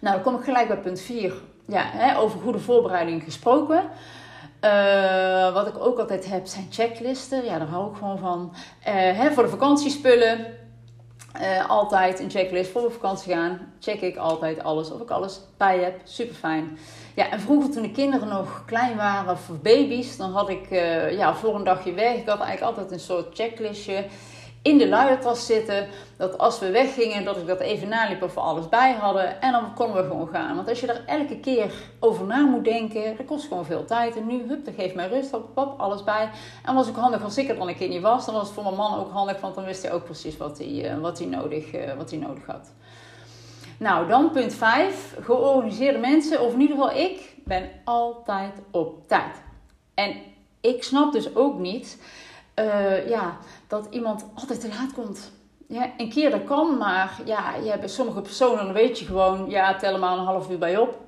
Nou, 0.00 0.14
dan 0.14 0.22
kom 0.22 0.34
ik 0.34 0.44
gelijk 0.44 0.68
bij 0.68 0.78
punt 0.78 1.00
4. 1.00 1.32
Ja, 1.66 1.82
hè, 1.84 2.18
over 2.18 2.40
goede 2.40 2.58
voorbereiding 2.58 3.22
gesproken. 3.22 3.82
Uh, 4.64 5.52
wat 5.52 5.66
ik 5.66 5.78
ook 5.78 5.98
altijd 5.98 6.28
heb 6.28 6.46
zijn 6.46 6.66
checklisten. 6.70 7.44
Ja, 7.44 7.58
daar 7.58 7.68
hou 7.68 7.90
ik 7.90 7.96
gewoon 7.96 8.18
van. 8.18 8.52
Uh, 8.54 8.94
hè, 8.94 9.32
voor 9.32 9.42
de 9.42 9.48
vakantiespullen. 9.48 10.46
Uh, 11.40 11.70
altijd 11.70 12.20
een 12.20 12.30
checklist 12.30 12.70
voor 12.70 12.84
op 12.84 12.92
vakantie 12.92 13.32
gaan. 13.32 13.72
Check 13.80 14.00
ik 14.00 14.16
altijd 14.16 14.62
alles 14.62 14.90
of 14.90 15.00
ik 15.00 15.10
alles 15.10 15.40
bij 15.56 15.78
heb. 15.78 16.00
Super 16.04 16.34
fijn. 16.34 16.78
Ja, 17.14 17.30
en 17.30 17.40
vroeger 17.40 17.70
toen 17.70 17.82
de 17.82 17.90
kinderen 17.90 18.28
nog 18.28 18.62
klein 18.66 18.96
waren, 18.96 19.32
of 19.32 19.48
baby's, 19.62 20.16
dan 20.16 20.32
had 20.32 20.48
ik 20.48 20.70
ja, 21.10 21.34
voor 21.34 21.54
een 21.54 21.64
dagje 21.64 21.92
weg. 21.92 22.14
Ik 22.14 22.28
had 22.28 22.40
eigenlijk 22.40 22.76
altijd 22.76 22.90
een 22.90 23.00
soort 23.00 23.34
checklistje 23.34 24.04
in 24.62 24.78
de 24.78 24.88
luiertas 24.88 25.46
zitten. 25.46 25.88
Dat 26.16 26.38
als 26.38 26.58
we 26.58 26.70
weggingen, 26.70 27.24
dat 27.24 27.36
ik 27.36 27.46
dat 27.46 27.60
even 27.60 27.88
naliep 27.88 28.22
of 28.22 28.34
we 28.34 28.40
alles 28.40 28.68
bij 28.68 28.92
hadden. 28.92 29.40
En 29.40 29.52
dan 29.52 29.74
konden 29.74 29.96
we 29.96 30.08
gewoon 30.08 30.28
gaan. 30.28 30.56
Want 30.56 30.68
als 30.68 30.80
je 30.80 30.86
er 30.86 31.04
elke 31.06 31.40
keer 31.40 31.72
over 32.00 32.26
na 32.26 32.40
moet 32.40 32.64
denken, 32.64 33.16
dat 33.16 33.26
kost 33.26 33.46
gewoon 33.46 33.64
veel 33.64 33.84
tijd. 33.84 34.16
En 34.16 34.26
nu, 34.26 34.42
hup, 34.48 34.64
dat 34.64 34.74
geeft 34.74 34.94
mij 34.94 35.08
rust, 35.08 35.30
hop, 35.30 35.48
hop, 35.54 35.80
alles 35.80 36.04
bij. 36.04 36.30
En 36.64 36.74
was 36.74 36.88
ook 36.88 36.96
handig 36.96 37.24
als 37.24 37.38
ik 37.38 37.48
er 37.48 37.56
dan 37.56 37.68
een 37.68 37.76
keer 37.76 37.88
niet 37.88 38.02
was. 38.02 38.24
Dan 38.24 38.34
was 38.34 38.44
het 38.44 38.54
voor 38.54 38.62
mijn 38.62 38.76
man 38.76 38.98
ook 38.98 39.10
handig, 39.10 39.40
want 39.40 39.54
dan 39.54 39.64
wist 39.64 39.82
hij 39.82 39.92
ook 39.92 40.04
precies 40.04 40.36
wat 40.36 40.58
hij, 40.58 40.90
eh, 40.90 40.98
wat 40.98 41.18
hij, 41.18 41.26
nodig, 41.26 41.72
eh, 41.72 41.94
wat 41.96 42.10
hij 42.10 42.18
nodig 42.18 42.46
had. 42.46 42.72
Nou, 43.78 44.08
dan 44.08 44.30
punt 44.30 44.54
5. 44.54 45.16
Georganiseerde 45.20 45.98
mensen, 45.98 46.40
of 46.40 46.52
in 46.52 46.60
ieder 46.60 46.76
geval 46.76 46.96
ik, 46.96 47.34
ben 47.44 47.70
altijd 47.84 48.62
op 48.70 49.08
tijd. 49.08 49.42
En 49.94 50.16
ik 50.60 50.82
snap 50.82 51.12
dus 51.12 51.36
ook 51.36 51.58
niet 51.58 51.98
uh, 52.54 53.08
ja, 53.08 53.36
dat 53.66 53.86
iemand 53.90 54.24
altijd 54.34 54.60
te 54.60 54.68
laat 54.68 54.92
komt. 54.92 55.32
Ja, 55.68 55.90
een 55.96 56.10
keer 56.10 56.30
dat 56.30 56.44
kan, 56.44 56.76
maar 56.76 57.20
ja, 57.24 57.54
je 57.54 57.70
hebt 57.70 57.90
sommige 57.90 58.20
personen, 58.20 58.72
weet 58.72 58.98
je 58.98 59.04
gewoon, 59.04 59.50
ja, 59.50 59.76
tel 59.76 59.92
er 59.92 59.98
maar 59.98 60.18
een 60.18 60.24
half 60.24 60.50
uur 60.50 60.58
bij 60.58 60.76
op. 60.76 60.98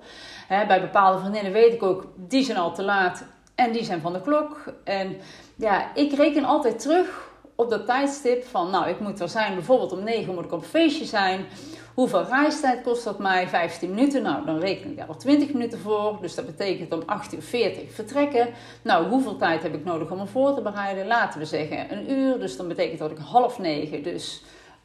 bij 0.48 0.80
bepaalde 0.80 1.18
vriendinnen 1.18 1.52
weet 1.52 1.72
ik 1.72 1.82
ook, 1.82 2.06
die 2.16 2.44
zijn 2.44 2.58
al 2.58 2.74
te 2.74 2.82
laat 2.82 3.24
en 3.54 3.72
die 3.72 3.84
zijn 3.84 4.00
van 4.00 4.12
de 4.12 4.20
klok. 4.20 4.64
En 4.84 5.16
ja, 5.56 5.94
ik 5.94 6.12
reken 6.12 6.44
altijd 6.44 6.78
terug 6.78 7.32
op 7.54 7.70
dat 7.70 7.86
tijdstip 7.86 8.44
van, 8.46 8.70
nou, 8.70 8.88
ik 8.88 9.00
moet 9.00 9.20
er 9.20 9.28
zijn, 9.28 9.54
bijvoorbeeld 9.54 9.92
om 9.92 10.04
9 10.04 10.34
moet 10.34 10.44
ik 10.44 10.52
op 10.52 10.64
feestje 10.64 11.04
zijn. 11.04 11.46
Hoeveel 11.94 12.24
reistijd 12.24 12.82
kost 12.82 13.04
dat 13.04 13.18
mij? 13.18 13.48
15 13.48 13.94
minuten. 13.94 14.22
Nou, 14.22 14.44
dan 14.44 14.58
reken 14.58 14.90
ik 14.90 14.96
daar 14.96 15.06
al 15.06 15.16
20 15.16 15.52
minuten 15.52 15.78
voor. 15.78 16.18
Dus 16.20 16.34
dat 16.34 16.46
betekent 16.46 16.92
om 16.92 17.02
8 17.06 17.34
uur 17.34 17.42
40 17.42 17.92
vertrekken. 17.92 18.48
Nou, 18.82 19.08
hoeveel 19.08 19.36
tijd 19.36 19.62
heb 19.62 19.74
ik 19.74 19.84
nodig 19.84 20.10
om 20.10 20.18
me 20.18 20.26
voor 20.26 20.54
te 20.54 20.62
bereiden? 20.62 21.06
Laten 21.06 21.38
we 21.38 21.46
zeggen 21.46 21.92
een 21.92 22.10
uur. 22.10 22.38
Dus 22.38 22.56
dan 22.56 22.68
betekent 22.68 22.98
dat 22.98 23.10
ik 23.10 23.18
half 23.18 23.58
negen, 23.58 24.02
dus 24.02 24.42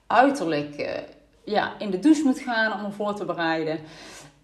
uiterlijk 0.07 0.79
uh, 0.79 0.89
ja, 1.43 1.73
in 1.77 1.89
de 1.89 1.99
douche 1.99 2.23
moet 2.23 2.39
gaan 2.39 2.73
om 2.73 2.81
me 2.81 2.91
voor 2.91 3.13
te 3.13 3.25
bereiden. 3.25 3.79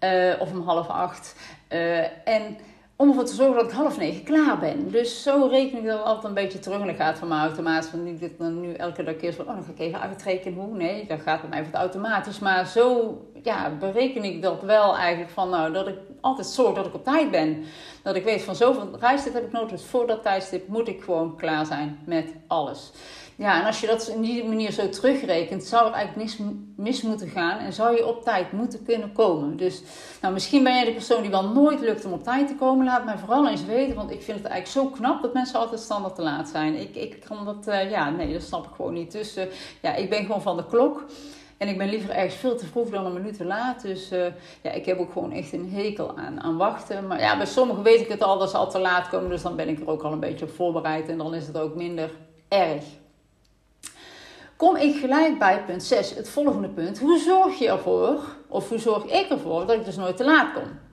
Uh, 0.00 0.34
of 0.38 0.52
om 0.52 0.62
half 0.62 0.88
acht. 0.88 1.36
Uh, 1.72 2.28
en 2.28 2.56
om 2.96 3.08
ervoor 3.08 3.24
te 3.24 3.34
zorgen 3.34 3.54
dat 3.54 3.64
ik 3.64 3.76
half 3.76 3.98
negen 3.98 4.22
klaar 4.22 4.58
ben. 4.58 4.90
Dus 4.90 5.22
zo 5.22 5.48
reken 5.50 5.78
ik 5.78 5.84
dat 5.84 6.04
altijd 6.04 6.24
een 6.24 6.34
beetje 6.34 6.58
terug. 6.58 6.80
En 6.80 6.86
dat 6.86 6.96
gaat 6.96 7.18
van 7.18 7.28
mij 7.28 7.38
automatisch. 7.38 7.90
Van 7.90 8.04
niet 8.04 8.20
dat 8.20 8.38
dan 8.38 8.60
nu 8.60 8.72
elke 8.72 9.02
dag 9.02 9.16
keer 9.16 9.34
van, 9.34 9.48
oh, 9.48 9.54
dan 9.54 9.64
ga 9.64 9.70
ik 9.72 9.78
even 9.78 10.00
uitrekenen 10.00 10.58
hoe. 10.58 10.76
Nee, 10.76 11.06
dat 11.06 11.20
gaat 11.20 11.40
bij 11.40 11.50
mij 11.50 11.58
het 11.58 11.74
automatisch. 11.74 12.38
Maar 12.38 12.66
zo 12.66 13.16
ja, 13.42 13.70
bereken 13.78 14.24
ik 14.24 14.42
dat 14.42 14.62
wel 14.62 14.96
eigenlijk 14.96 15.30
van, 15.30 15.50
nou, 15.50 15.72
dat 15.72 15.88
ik 15.88 15.98
altijd 16.20 16.46
zorg 16.46 16.74
dat 16.74 16.86
ik 16.86 16.94
op 16.94 17.04
tijd 17.04 17.30
ben. 17.30 17.64
Dat 18.02 18.16
ik 18.16 18.24
weet 18.24 18.42
van 18.42 18.56
zoveel 18.56 18.88
reistijd 19.00 19.34
heb 19.34 19.44
ik 19.44 19.52
nodig. 19.52 19.70
Dus 19.70 19.84
voor 19.84 20.06
dat 20.06 20.22
tijdstip 20.22 20.68
moet 20.68 20.88
ik 20.88 21.02
gewoon 21.02 21.36
klaar 21.36 21.66
zijn 21.66 21.98
met 22.04 22.34
alles. 22.46 22.92
Ja, 23.38 23.60
en 23.60 23.66
als 23.66 23.80
je 23.80 23.86
dat 23.86 24.08
in 24.08 24.20
die 24.20 24.44
manier 24.44 24.70
zo 24.70 24.88
terugrekent, 24.88 25.64
zou 25.64 25.86
er 25.86 25.92
eigenlijk 25.92 26.38
mis 26.76 27.02
moeten 27.02 27.28
gaan 27.28 27.58
en 27.58 27.72
zou 27.72 27.96
je 27.96 28.06
op 28.06 28.22
tijd 28.22 28.52
moeten 28.52 28.82
kunnen 28.84 29.12
komen. 29.12 29.56
Dus 29.56 29.82
nou, 30.20 30.34
misschien 30.34 30.62
ben 30.62 30.74
jij 30.74 30.84
de 30.84 30.92
persoon 30.92 31.22
die 31.22 31.30
wel 31.30 31.48
nooit 31.48 31.80
lukt 31.80 32.04
om 32.04 32.12
op 32.12 32.22
tijd 32.22 32.48
te 32.48 32.54
komen. 32.54 32.84
Laat 32.84 33.04
mij 33.04 33.18
vooral 33.18 33.48
eens 33.48 33.64
weten, 33.64 33.96
want 33.96 34.10
ik 34.10 34.22
vind 34.22 34.38
het 34.38 34.46
eigenlijk 34.46 34.88
zo 34.88 34.96
knap 34.96 35.22
dat 35.22 35.32
mensen 35.32 35.58
altijd 35.58 35.80
standaard 35.80 36.14
te 36.14 36.22
laat 36.22 36.48
zijn. 36.48 36.74
Ik, 36.74 36.94
ik 36.94 37.24
kan 37.28 37.44
dat, 37.44 37.68
uh, 37.68 37.90
ja, 37.90 38.10
nee, 38.10 38.32
dat 38.32 38.42
snap 38.42 38.66
ik 38.66 38.74
gewoon 38.74 38.92
niet. 38.92 39.12
Dus 39.12 39.36
uh, 39.36 39.44
ja, 39.82 39.94
ik 39.94 40.10
ben 40.10 40.24
gewoon 40.24 40.42
van 40.42 40.56
de 40.56 40.66
klok. 40.66 41.04
En 41.56 41.68
ik 41.68 41.78
ben 41.78 41.88
liever 41.88 42.10
ergens 42.10 42.34
veel 42.34 42.56
te 42.56 42.66
vroeg 42.66 42.90
dan 42.90 43.06
een 43.06 43.12
minuut 43.12 43.36
te 43.36 43.44
laat. 43.44 43.82
Dus 43.82 44.12
uh, 44.12 44.26
ja, 44.62 44.70
ik 44.70 44.86
heb 44.86 44.98
ook 44.98 45.12
gewoon 45.12 45.32
echt 45.32 45.52
een 45.52 45.70
hekel 45.72 46.16
aan, 46.16 46.40
aan 46.40 46.56
wachten. 46.56 47.06
Maar 47.06 47.20
ja, 47.20 47.36
bij 47.36 47.46
sommigen 47.46 47.82
weet 47.82 48.00
ik 48.00 48.08
het 48.08 48.22
al 48.22 48.38
dat 48.38 48.50
ze 48.50 48.56
al 48.56 48.70
te 48.70 48.78
laat 48.78 49.08
komen. 49.08 49.30
Dus 49.30 49.42
dan 49.42 49.56
ben 49.56 49.68
ik 49.68 49.80
er 49.80 49.88
ook 49.88 50.02
al 50.02 50.12
een 50.12 50.20
beetje 50.20 50.44
op 50.44 50.54
voorbereid. 50.54 51.08
En 51.08 51.18
dan 51.18 51.34
is 51.34 51.46
het 51.46 51.58
ook 51.58 51.74
minder 51.74 52.10
erg 52.48 52.84
kom 54.56 54.76
ik 54.76 54.96
gelijk 54.96 55.38
bij 55.38 55.64
punt 55.64 55.82
6, 55.82 56.14
het 56.14 56.28
volgende 56.28 56.68
punt. 56.68 56.98
Hoe 56.98 57.18
zorg 57.18 57.58
je 57.58 57.68
ervoor, 57.68 58.20
of 58.48 58.68
hoe 58.68 58.78
zorg 58.78 59.04
ik 59.04 59.28
ervoor, 59.28 59.66
dat 59.66 59.76
ik 59.76 59.84
dus 59.84 59.96
nooit 59.96 60.16
te 60.16 60.24
laat 60.24 60.52
kom? 60.52 60.84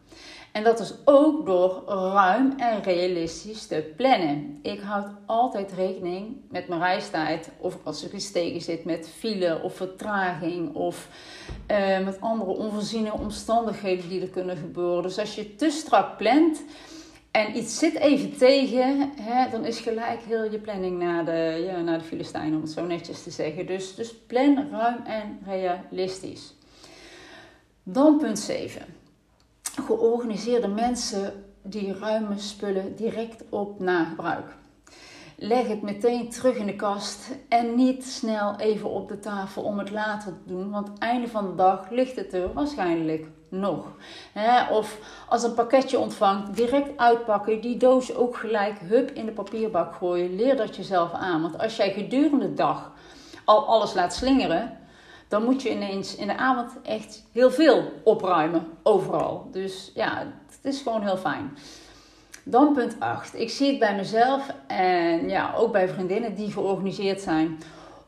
En 0.54 0.64
dat 0.64 0.80
is 0.80 0.94
ook 1.06 1.46
door 1.46 1.84
ruim 1.88 2.54
en 2.58 2.84
realistisch 2.84 3.68
te 3.68 3.94
plannen. 3.98 4.60
Ik 4.62 4.80
houd 4.80 5.08
altijd 5.26 5.72
rekening 5.72 6.36
met 6.50 6.68
mijn 6.68 6.82
reistijd. 6.82 7.50
Of 7.58 7.78
als 7.84 8.04
er 8.04 8.14
iets 8.14 8.32
tegen 8.32 8.62
zit 8.62 8.86
met 8.86 9.10
file 9.18 9.62
of 9.64 9.76
vertraging. 9.76 10.76
Of 10.76 11.08
eh, 11.66 12.00
met 12.00 12.22
andere 12.22 12.52
onvoorziene 12.52 13.14
omstandigheden 13.14 14.10
die 14.10 14.22
er 14.22 14.30
kunnen 14.30 14.58
gebeuren. 14.58 15.04
Dus 15.04 15.20
als 15.20 15.36
je 15.36 15.56
te 15.56 15.70
strak 15.70 16.18
plant, 16.18 16.64
en 17.34 17.58
iets 17.58 17.78
zit 17.78 17.96
even 17.96 18.38
tegen, 18.38 19.12
hè, 19.16 19.50
dan 19.50 19.66
is 19.66 19.80
gelijk 19.80 20.20
heel 20.22 20.52
je 20.52 20.60
planning 20.60 21.00
naar 21.00 21.26
de, 21.26 21.64
ja, 21.66 21.82
naar 21.82 21.98
de 21.98 22.04
Filistijn, 22.04 22.56
om 22.56 22.62
het 22.62 22.72
zo 22.72 22.86
netjes 22.86 23.24
te 23.24 23.32
zeggen. 23.32 23.66
Dus, 23.66 23.96
dus 23.96 24.16
plan 24.16 24.70
ruim 24.72 25.06
en 25.06 25.40
realistisch. 25.46 26.56
Dan 27.84 28.18
punt 28.18 28.40
7. 28.40 28.86
Georganiseerde 29.86 30.68
mensen 30.68 31.46
die 31.62 31.94
ruime 31.94 32.38
spullen 32.40 32.96
direct 32.96 33.44
op 33.50 33.80
na 33.80 34.04
gebruik. 34.04 34.56
leg 35.38 35.68
het 35.68 35.82
meteen 35.82 36.30
terug 36.30 36.56
in 36.56 36.66
de 36.66 36.76
kast 36.76 37.30
en 37.50 37.76
niet 37.76 38.06
snel 38.06 38.56
even 38.60 38.90
op 38.90 39.08
de 39.08 39.20
tafel 39.20 39.64
om 39.64 39.80
het 39.80 39.92
later 39.92 40.32
te 40.32 40.54
doen. 40.54 40.72
Want 40.72 40.98
einde 40.98 41.28
van 41.28 41.48
de 41.48 41.56
dag 41.56 41.90
ligt 41.90 42.16
het 42.16 42.34
er 42.34 42.54
waarschijnlijk 42.54 43.28
nog. 43.54 43.86
Of 44.72 44.98
als 45.30 45.44
een 45.44 45.54
pakketje 45.54 46.00
ontvangt, 46.00 46.56
direct 46.56 46.98
uitpakken, 46.98 47.62
die 47.62 47.78
doos 47.78 48.16
ook 48.16 48.38
gelijk 48.38 48.80
hup 48.80 49.12
in 49.12 49.26
de 49.26 49.32
papierbak 49.32 49.96
gooien. 49.96 50.36
Leer 50.36 50.58
dat 50.58 50.76
jezelf 50.76 51.12
aan. 51.14 51.42
Want 51.42 51.60
als 51.60 51.76
jij 51.76 51.92
gedurende 51.92 52.48
de 52.48 52.54
dag 52.54 52.92
al 53.46 53.66
alles 53.66 53.94
laat 53.94 54.14
slingeren, 54.14 54.78
dan 55.28 55.44
moet 55.44 55.62
je 55.62 55.72
ineens 55.72 56.16
in 56.16 56.28
de 56.28 56.38
avond 56.38 56.72
echt 56.84 57.24
heel 57.32 57.52
veel 57.52 57.92
opruimen, 58.04 58.68
overal. 58.84 59.48
Dus 59.52 59.92
ja, 59.94 60.18
het 60.62 60.74
is 60.74 60.82
gewoon 60.82 61.02
heel 61.02 61.18
fijn. 61.18 61.58
Dan 62.44 62.74
punt 62.74 62.96
8. 63.00 63.40
Ik 63.40 63.50
zie 63.50 63.70
het 63.70 63.80
bij 63.80 63.96
mezelf 63.96 64.54
en 64.68 65.30
ja, 65.30 65.54
ook 65.56 65.72
bij 65.72 65.88
vriendinnen 65.88 66.36
die 66.36 66.52
georganiseerd 66.52 67.22
zijn. 67.22 67.60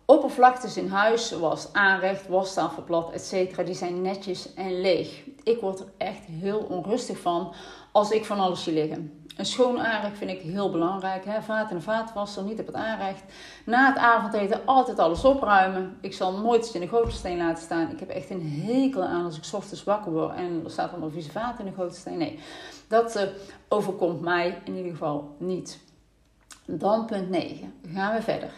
Oppervlaktes 0.05 0.77
in 0.77 0.87
huis, 0.87 1.27
zoals 1.27 1.73
aanrecht, 1.73 2.27
wastafelplat, 2.27 3.11
etc., 3.11 3.65
die 3.65 3.75
zijn 3.75 4.01
netjes 4.01 4.53
en 4.53 4.81
leeg. 4.81 5.23
Ik 5.43 5.61
word 5.61 5.79
er 5.79 5.87
echt 5.97 6.25
heel 6.25 6.59
onrustig 6.59 7.19
van 7.19 7.53
als 7.91 8.11
ik 8.11 8.25
van 8.25 8.39
alles 8.39 8.63
zie 8.63 8.73
liggen. 8.73 9.25
Een 9.37 9.45
schoon 9.45 9.79
aanrecht 9.79 10.17
vind 10.17 10.31
ik 10.31 10.41
heel 10.41 10.71
belangrijk. 10.71 11.25
Hè? 11.25 11.41
Vaat 11.41 11.71
en 11.71 11.81
vaatwasser, 11.81 12.43
niet 12.43 12.59
op 12.59 12.65
het 12.65 12.75
aanrecht. 12.75 13.23
Na 13.65 13.87
het 13.87 13.97
avondeten 13.97 14.65
altijd 14.65 14.99
alles 14.99 15.23
opruimen. 15.23 15.97
Ik 16.01 16.13
zal 16.13 16.37
nooit 16.37 16.65
iets 16.65 16.75
in 16.75 16.81
de 16.81 16.87
gootsteen 16.87 17.37
laten 17.37 17.63
staan. 17.63 17.91
Ik 17.91 17.99
heb 17.99 18.09
echt 18.09 18.29
een 18.29 18.63
hekel 18.65 19.03
aan 19.03 19.25
als 19.25 19.37
ik 19.37 19.43
ochtends 19.53 19.83
wakker 19.83 20.11
word 20.11 20.35
en 20.35 20.61
er 20.63 20.71
staat 20.71 20.91
allemaal 20.91 21.09
vieze 21.09 21.31
vaat 21.31 21.59
in 21.59 21.65
de 21.65 21.71
gootsteen. 21.71 22.17
Nee, 22.17 22.39
dat 22.87 23.15
uh, 23.15 23.21
overkomt 23.67 24.21
mij 24.21 24.61
in 24.63 24.75
ieder 24.75 24.91
geval 24.91 25.35
niet. 25.37 25.79
Dan 26.65 27.05
punt 27.05 27.29
9. 27.29 27.73
Gaan 27.93 28.15
we 28.15 28.21
verder. 28.21 28.51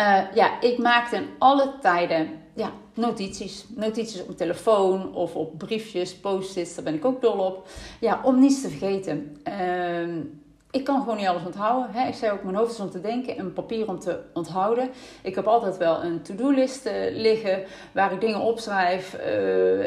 Uh, 0.00 0.34
ja, 0.34 0.60
ik 0.60 0.78
maak 0.78 1.12
in 1.12 1.26
alle 1.38 1.72
tijden 1.80 2.28
ja, 2.54 2.72
notities. 2.94 3.64
Notities 3.68 4.20
op 4.20 4.26
mijn 4.26 4.38
telefoon 4.38 5.14
of 5.14 5.34
op 5.34 5.58
briefjes, 5.58 6.16
post-its, 6.16 6.74
daar 6.74 6.84
ben 6.84 6.94
ik 6.94 7.04
ook 7.04 7.22
dol 7.22 7.38
op. 7.38 7.68
Ja, 8.00 8.20
om 8.22 8.38
niets 8.38 8.62
te 8.62 8.68
vergeten. 8.68 9.36
Uh, 9.48 10.24
ik 10.70 10.84
kan 10.84 11.00
gewoon 11.00 11.16
niet 11.16 11.26
alles 11.26 11.44
onthouden. 11.44 11.90
Hè. 11.92 12.08
Ik 12.08 12.14
zei 12.14 12.32
ook, 12.32 12.42
mijn 12.42 12.56
hoofd 12.56 12.72
is 12.72 12.80
om 12.80 12.90
te 12.90 13.00
denken 13.00 13.36
en 13.36 13.52
papier 13.52 13.88
om 13.88 13.98
te 13.98 14.20
onthouden. 14.34 14.90
Ik 15.22 15.34
heb 15.34 15.46
altijd 15.46 15.76
wel 15.76 16.02
een 16.02 16.22
to-do-list 16.22 16.86
uh, 16.86 16.92
liggen 17.10 17.62
waar 17.92 18.12
ik 18.12 18.20
dingen 18.20 18.40
opschrijf 18.40 19.16
uh, 19.20 19.78
uh, 19.78 19.86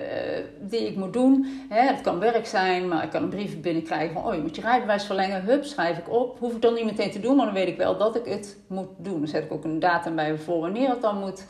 die 0.60 0.88
ik 0.88 0.96
moet 0.96 1.14
doen. 1.14 1.66
Hè. 1.70 1.82
Het 1.82 2.02
kan 2.02 2.20
werk 2.20 2.46
zijn, 2.46 2.88
maar 2.88 3.04
ik 3.04 3.10
kan 3.10 3.24
een 3.24 3.30
brief 3.30 3.62
binnenkrijgen 3.62 4.14
van, 4.14 4.26
oh 4.26 4.34
je 4.34 4.42
moet 4.42 4.56
je 4.56 4.62
rijbewijs 4.62 5.06
verlengen. 5.06 5.44
Hup, 5.44 5.64
schrijf 5.64 5.98
ik 5.98 6.10
op. 6.10 6.40
Hoef 6.40 6.54
ik 6.54 6.62
dan 6.62 6.74
niet 6.74 6.86
meteen 6.86 7.12
te 7.12 7.20
doen, 7.20 7.36
maar 7.36 7.46
dan 7.46 7.56
weet 7.56 7.68
ik 7.68 7.78
wel 7.78 7.98
dat 7.98 8.16
ik 8.16 8.26
het 8.26 8.58
moet 8.68 8.90
doen. 8.98 9.20
Dan 9.20 9.28
zet 9.28 9.44
ik 9.44 9.52
ook 9.52 9.64
een 9.64 9.80
datum 9.80 10.16
bij 10.16 10.38
voor 10.38 10.60
wanneer 10.60 10.90
het 10.90 11.02
dan 11.02 11.18
moet. 11.18 11.46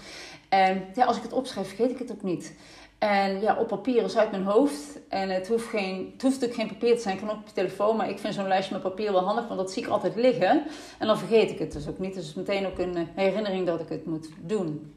En 0.50 0.84
ja, 0.94 1.06
als 1.06 1.18
ik 1.18 1.24
het 1.24 1.34
opschrijf, 1.34 1.68
vergeet 1.68 1.92
ik 1.92 2.00
het 2.00 2.12
ook 2.12 2.24
niet. 2.24 2.56
En 3.04 3.42
ja, 3.42 3.56
op 3.60 3.68
papier 3.68 4.04
is 4.04 4.18
uit 4.18 4.32
mijn 4.32 4.44
hoofd. 4.44 5.00
En 5.10 5.30
het 5.30 5.48
hoeft, 5.48 5.66
geen, 5.66 6.10
het 6.14 6.22
hoeft 6.22 6.42
natuurlijk 6.42 6.60
geen 6.60 6.80
papier 6.80 6.96
te 6.96 7.02
zijn, 7.02 7.20
kan 7.20 7.30
ook 7.30 7.38
op 7.38 7.48
je 7.48 7.54
telefoon. 7.54 7.98
Maar 7.98 8.10
ik 8.10 8.20
vind 8.20 8.34
zo'n 8.34 8.48
lijstje 8.48 8.74
met 8.74 8.84
papier 8.84 9.12
wel 9.12 9.24
handig, 9.24 9.48
want 9.48 9.60
dat 9.60 9.72
zie 9.72 9.84
ik 9.84 9.90
altijd 9.90 10.16
liggen. 10.16 10.64
En 11.00 11.08
dan 11.08 11.18
vergeet 11.18 11.50
ik 11.50 11.60
het 11.60 11.72
dus 11.72 11.88
ook 11.88 12.00
niet. 12.00 12.14
Dus 12.14 12.28
het 12.28 12.38
is 12.38 12.44
meteen 12.44 12.66
ook 12.66 12.78
een 12.78 12.96
eh, 12.96 13.04
herinnering 13.16 13.66
dat 13.66 13.80
ik 13.80 13.90
het 13.90 14.06
moet 14.06 14.30
doen. 14.42 14.94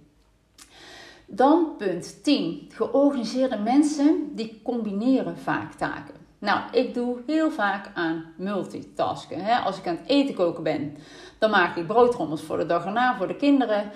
Dan 1.27 1.75
punt 1.79 2.25
10. 2.25 2.71
Georganiseerde 2.73 3.59
mensen 3.59 4.31
die 4.35 4.61
combineren 4.65 5.39
vaak 5.39 5.73
taken. 5.75 6.15
Nou, 6.39 6.61
ik 6.73 6.95
doe 6.95 7.17
heel 7.27 7.51
vaak 7.51 7.91
aan 7.95 8.25
multitasken. 8.37 9.63
Als 9.65 9.79
ik 9.79 9.87
aan 9.87 9.99
het 10.01 10.09
eten 10.09 10.35
koken 10.35 10.63
ben, 10.63 10.97
dan 11.39 11.51
maak 11.51 11.77
ik 11.77 11.87
broodrommels 11.87 12.43
voor 12.43 12.57
de 12.57 12.67
dag 12.67 12.85
erna 12.85 13.17
voor 13.17 13.29
de 13.29 13.37
kinderen. 13.37 13.91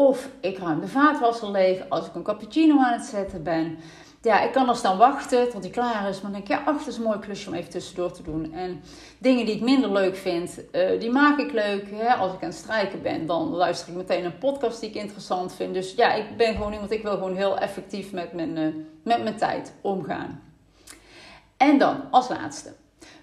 Of 0.00 0.28
ik 0.40 0.58
ruim 0.58 0.80
de 0.80 0.88
vaatwasser 0.88 1.50
leeg 1.50 1.88
als 1.88 2.06
ik 2.06 2.14
een 2.14 2.22
cappuccino 2.22 2.78
aan 2.78 2.92
het 2.92 3.04
zetten 3.04 3.42
ben. 3.42 3.78
Ja, 4.22 4.40
ik 4.40 4.52
kan 4.52 4.68
er 4.68 4.82
dan 4.82 4.98
wachten 4.98 5.50
tot 5.50 5.62
hij 5.62 5.70
klaar 5.70 6.08
is. 6.08 6.20
Maar 6.20 6.30
denk 6.30 6.42
ik, 6.42 6.48
ja, 6.48 6.62
ach, 6.64 6.78
dat 6.78 6.86
is 6.86 6.96
een 6.96 7.02
mooi 7.02 7.18
klusje 7.18 7.48
om 7.48 7.54
even 7.54 7.70
tussendoor 7.70 8.12
te 8.12 8.22
doen. 8.22 8.52
En 8.52 8.80
dingen 9.18 9.46
die 9.46 9.54
ik 9.54 9.60
minder 9.60 9.92
leuk 9.92 10.16
vind, 10.16 10.60
uh, 10.72 11.00
die 11.00 11.10
maak 11.10 11.38
ik 11.38 11.52
leuk. 11.52 11.90
Hè? 11.90 12.14
Als 12.14 12.32
ik 12.32 12.42
aan 12.42 12.48
het 12.48 12.58
strijken 12.58 13.02
ben, 13.02 13.26
dan 13.26 13.48
luister 13.48 13.88
ik 13.88 13.94
meteen 13.94 14.24
een 14.24 14.38
podcast 14.38 14.80
die 14.80 14.88
ik 14.88 14.94
interessant 14.94 15.54
vind. 15.54 15.74
Dus 15.74 15.94
ja, 15.94 16.14
ik 16.14 16.36
ben 16.36 16.54
gewoon 16.54 16.72
iemand, 16.72 16.90
ik 16.90 17.02
wil 17.02 17.12
gewoon 17.12 17.36
heel 17.36 17.58
effectief 17.58 18.12
met 18.12 18.32
mijn, 18.32 18.56
uh, 18.56 18.74
met 19.02 19.22
mijn 19.22 19.36
tijd 19.36 19.72
omgaan. 19.80 20.42
En 21.56 21.78
dan, 21.78 22.10
als 22.10 22.28
laatste. 22.28 22.72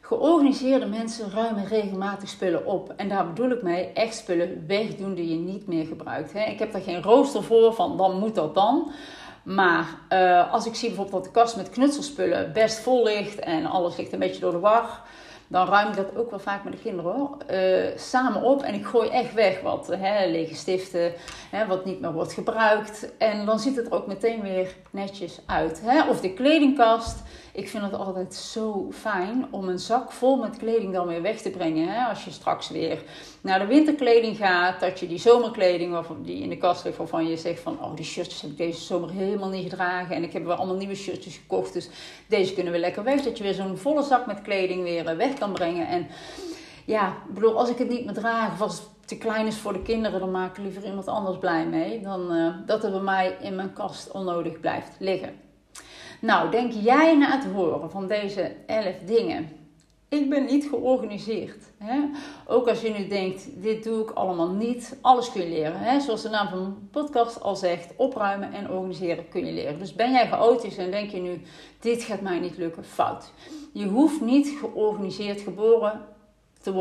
Georganiseerde 0.07 0.85
mensen 0.85 1.31
ruimen 1.31 1.67
regelmatig 1.67 2.29
spullen 2.29 2.65
op. 2.65 2.93
En 2.95 3.09
daar 3.09 3.27
bedoel 3.27 3.49
ik 3.49 3.61
mee 3.61 3.91
echt 3.93 4.15
spullen 4.15 4.63
wegdoen 4.67 5.13
die 5.13 5.29
je 5.29 5.35
niet 5.35 5.67
meer 5.67 5.85
gebruikt. 5.85 6.35
Ik 6.35 6.59
heb 6.59 6.71
daar 6.71 6.81
geen 6.81 7.01
rooster 7.01 7.43
voor 7.43 7.73
van 7.73 7.97
dan 7.97 8.19
moet 8.19 8.35
dat 8.35 8.55
dan. 8.55 8.91
Maar 9.43 9.87
uh, 10.09 10.53
als 10.53 10.65
ik 10.65 10.75
zie 10.75 10.87
bijvoorbeeld 10.87 11.23
dat 11.23 11.33
de 11.33 11.39
kast 11.39 11.55
met 11.55 11.69
knutselspullen 11.69 12.53
best 12.53 12.79
vol 12.79 13.03
ligt 13.03 13.39
en 13.39 13.65
alles 13.65 13.97
ligt 13.97 14.13
een 14.13 14.19
beetje 14.19 14.41
door 14.41 14.51
de 14.51 14.59
war 14.59 15.01
dan 15.47 15.67
ruim 15.67 15.87
ik 15.87 15.95
dat 15.95 16.15
ook 16.15 16.29
wel 16.29 16.39
vaak 16.39 16.63
met 16.63 16.73
de 16.73 16.79
kinderen 16.79 17.11
hoor. 17.11 17.37
Uh, 17.51 17.97
samen 17.97 18.41
op 18.41 18.61
en 18.61 18.73
ik 18.73 18.85
gooi 18.85 19.09
echt 19.09 19.33
weg 19.33 19.61
wat 19.61 19.87
hè, 19.87 20.25
lege 20.27 20.55
stiften, 20.55 21.13
hè, 21.51 21.65
wat 21.65 21.85
niet 21.85 22.01
meer 22.01 22.13
wordt 22.13 22.33
gebruikt. 22.33 23.17
En 23.17 23.45
dan 23.45 23.59
ziet 23.59 23.75
het 23.75 23.85
er 23.85 23.93
ook 23.93 24.07
meteen 24.07 24.41
weer 24.41 24.75
netjes 24.89 25.39
uit. 25.45 25.81
Hè? 25.83 26.09
Of 26.09 26.21
de 26.21 26.33
kledingkast. 26.33 27.23
Ik 27.55 27.69
vind 27.69 27.83
het 27.83 27.93
altijd 27.93 28.33
zo 28.33 28.87
fijn 28.91 29.47
om 29.51 29.69
een 29.69 29.79
zak 29.79 30.11
vol 30.11 30.37
met 30.37 30.57
kleding 30.57 30.93
dan 30.93 31.07
weer 31.07 31.21
weg 31.21 31.41
te 31.41 31.49
brengen. 31.49 31.87
Hè? 31.87 32.05
Als 32.05 32.25
je 32.25 32.31
straks 32.31 32.69
weer 32.69 33.03
naar 33.41 33.59
de 33.59 33.65
winterkleding 33.65 34.37
gaat, 34.37 34.79
dat 34.79 34.99
je 34.99 35.07
die 35.07 35.19
zomerkleding 35.19 36.05
die 36.21 36.41
in 36.41 36.49
de 36.49 36.57
kast 36.57 36.83
ligt, 36.83 36.97
waarvan 36.97 37.27
je 37.27 37.37
zegt 37.37 37.59
van, 37.59 37.77
oh 37.81 37.95
die 37.95 38.05
shirtjes 38.05 38.41
heb 38.41 38.51
ik 38.51 38.57
deze 38.57 38.81
zomer 38.81 39.09
helemaal 39.09 39.49
niet 39.49 39.69
gedragen 39.69 40.15
en 40.15 40.23
ik 40.23 40.33
heb 40.33 40.45
wel 40.45 40.55
allemaal 40.55 40.75
nieuwe 40.75 40.95
shirtjes 40.95 41.35
gekocht, 41.35 41.73
dus 41.73 41.89
deze 42.27 42.53
kunnen 42.53 42.73
we 42.73 42.79
lekker 42.79 43.03
weg. 43.03 43.21
Dat 43.21 43.37
je 43.37 43.43
weer 43.43 43.53
zo'n 43.53 43.77
volle 43.77 44.03
zak 44.03 44.25
met 44.25 44.41
kleding 44.41 44.83
weer 44.83 45.07
eh, 45.07 45.17
weg 45.17 45.33
kan 45.33 45.51
brengen. 45.51 45.87
En 45.87 46.07
ja, 46.85 47.07
ik 47.27 47.33
bedoel, 47.33 47.57
als 47.57 47.69
ik 47.69 47.77
het 47.77 47.89
niet 47.89 48.05
meer 48.05 48.13
draag 48.13 48.53
of 48.53 48.61
als 48.61 48.77
het 48.77 48.87
te 49.05 49.17
klein 49.17 49.47
is 49.47 49.57
voor 49.57 49.73
de 49.73 49.81
kinderen, 49.81 50.19
dan 50.19 50.31
maak 50.31 50.57
ik 50.57 50.63
liever 50.63 50.85
iemand 50.85 51.07
anders 51.07 51.37
blij 51.37 51.65
mee 51.65 52.01
dan 52.01 52.35
uh, 52.35 52.53
dat 52.65 52.81
het 52.81 52.91
bij 52.91 53.01
mij 53.01 53.37
in 53.41 53.55
mijn 53.55 53.73
kast 53.73 54.11
onnodig 54.11 54.59
blijft 54.59 54.95
liggen. 54.99 55.44
Nou, 56.21 56.51
denk 56.51 56.71
jij 56.71 57.17
na 57.17 57.31
het 57.31 57.45
horen 57.45 57.91
van 57.91 58.07
deze 58.07 58.55
11 58.65 58.95
dingen 59.05 59.49
ik 60.15 60.29
ben 60.29 60.45
niet 60.45 60.65
georganiseerd. 60.65 61.63
Hè? 61.77 61.99
Ook 62.47 62.67
als 62.67 62.81
je 62.81 62.89
nu 62.89 63.07
denkt, 63.07 63.61
dit 63.61 63.83
doe 63.83 64.01
ik 64.01 64.09
allemaal 64.09 64.49
niet. 64.49 64.97
Alles 65.01 65.31
kun 65.31 65.41
je 65.41 65.49
leren. 65.49 65.79
Hè? 65.79 65.99
Zoals 65.99 66.21
de 66.21 66.29
naam 66.29 66.47
van 66.47 66.61
mijn 66.61 66.89
podcast 66.91 67.41
al 67.41 67.55
zegt, 67.55 67.93
opruimen 67.95 68.53
en 68.53 68.69
organiseren 68.69 69.27
kun 69.29 69.45
je 69.45 69.51
leren. 69.51 69.79
Dus 69.79 69.93
ben 69.93 70.11
jij 70.11 70.27
chaotisch 70.27 70.77
en 70.77 70.91
denk 70.91 71.09
je 71.09 71.19
nu, 71.19 71.41
dit 71.79 72.03
gaat 72.03 72.21
mij 72.21 72.39
niet 72.39 72.57
lukken, 72.57 72.83
fout. 72.83 73.31
Je 73.73 73.85
hoeft 73.85 74.21
niet 74.21 74.57
georganiseerd 74.59 75.41
geboren 75.41 76.01
te 76.65 76.73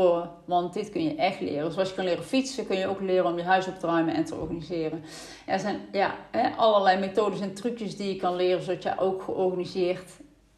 want 0.45 0.73
dit 0.73 0.89
kun 0.89 1.03
je 1.03 1.15
echt 1.15 1.39
leren. 1.39 1.71
Zoals 1.71 1.89
je 1.89 1.95
kan 1.95 2.05
leren 2.05 2.23
fietsen, 2.23 2.67
kun 2.67 2.77
je 2.77 2.87
ook 2.87 3.01
leren 3.01 3.25
om 3.25 3.37
je 3.37 3.43
huis 3.43 3.67
op 3.67 3.79
te 3.79 3.87
ruimen 3.87 4.13
en 4.13 4.25
te 4.25 4.35
organiseren. 4.35 5.03
Er 5.45 5.59
zijn 5.59 5.79
ja, 5.91 6.15
allerlei 6.57 6.99
methodes 6.99 7.39
en 7.39 7.53
trucjes 7.53 7.97
die 7.97 8.13
je 8.13 8.15
kan 8.15 8.35
leren, 8.35 8.63
zodat 8.63 8.83
je 8.83 8.97
ook 8.97 9.23
georganiseerd 9.23 10.11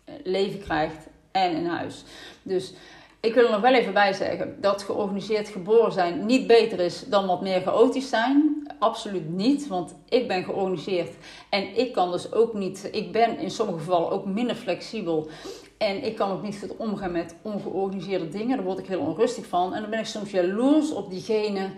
eh, 0.04 0.14
leven 0.24 0.60
krijgt 0.60 1.08
en 1.32 1.56
in 1.56 1.66
huis. 1.66 2.04
Dus 2.42 2.74
ik 3.20 3.34
wil 3.34 3.46
er 3.46 3.52
nog 3.52 3.62
wel 3.62 3.74
even 3.74 3.94
bij 3.94 4.14
zeggen 4.14 4.62
dat 4.62 4.84
georganiseerd 4.84 5.48
geboren 5.48 5.92
zijn 5.92 6.26
niet 6.26 6.48
beter 6.48 6.80
is 6.80 7.06
dan 7.10 7.28
wat 7.28 7.42
meer 7.42 7.62
chaotisch 7.62 8.10
zijn. 8.10 8.68
Absoluut 8.80 9.30
niet, 9.30 9.68
want 9.68 9.96
ik 10.10 10.28
ben 10.28 10.44
georganiseerd 10.44 11.12
en 11.50 11.78
ik 11.78 11.94
kan 11.94 12.12
dus 12.12 12.34
ook 12.34 12.54
niet. 12.54 12.90
Ik 12.92 13.12
ben 13.12 13.40
in 13.40 13.52
sommige 13.52 13.80
gevallen 13.80 14.12
ook 14.12 14.26
minder 14.26 14.56
flexibel. 14.56 15.30
En 15.78 16.04
ik 16.04 16.16
kan 16.16 16.32
ook 16.32 16.42
niet 16.42 16.60
goed 16.60 16.78
omgaan 16.78 17.12
met 17.12 17.36
ongeorganiseerde 17.42 18.30
dingen. 18.30 18.58
Daar 18.58 18.66
word 18.66 18.80
ik 18.80 18.88
heel 18.88 19.00
onrustig 19.00 19.46
van. 19.46 19.74
En 19.74 19.82
dan 19.82 19.90
ben 19.90 20.00
ik 20.00 20.06
soms 20.06 20.32
jaloers 20.32 20.92
op 20.92 21.10
diegene 21.10 21.70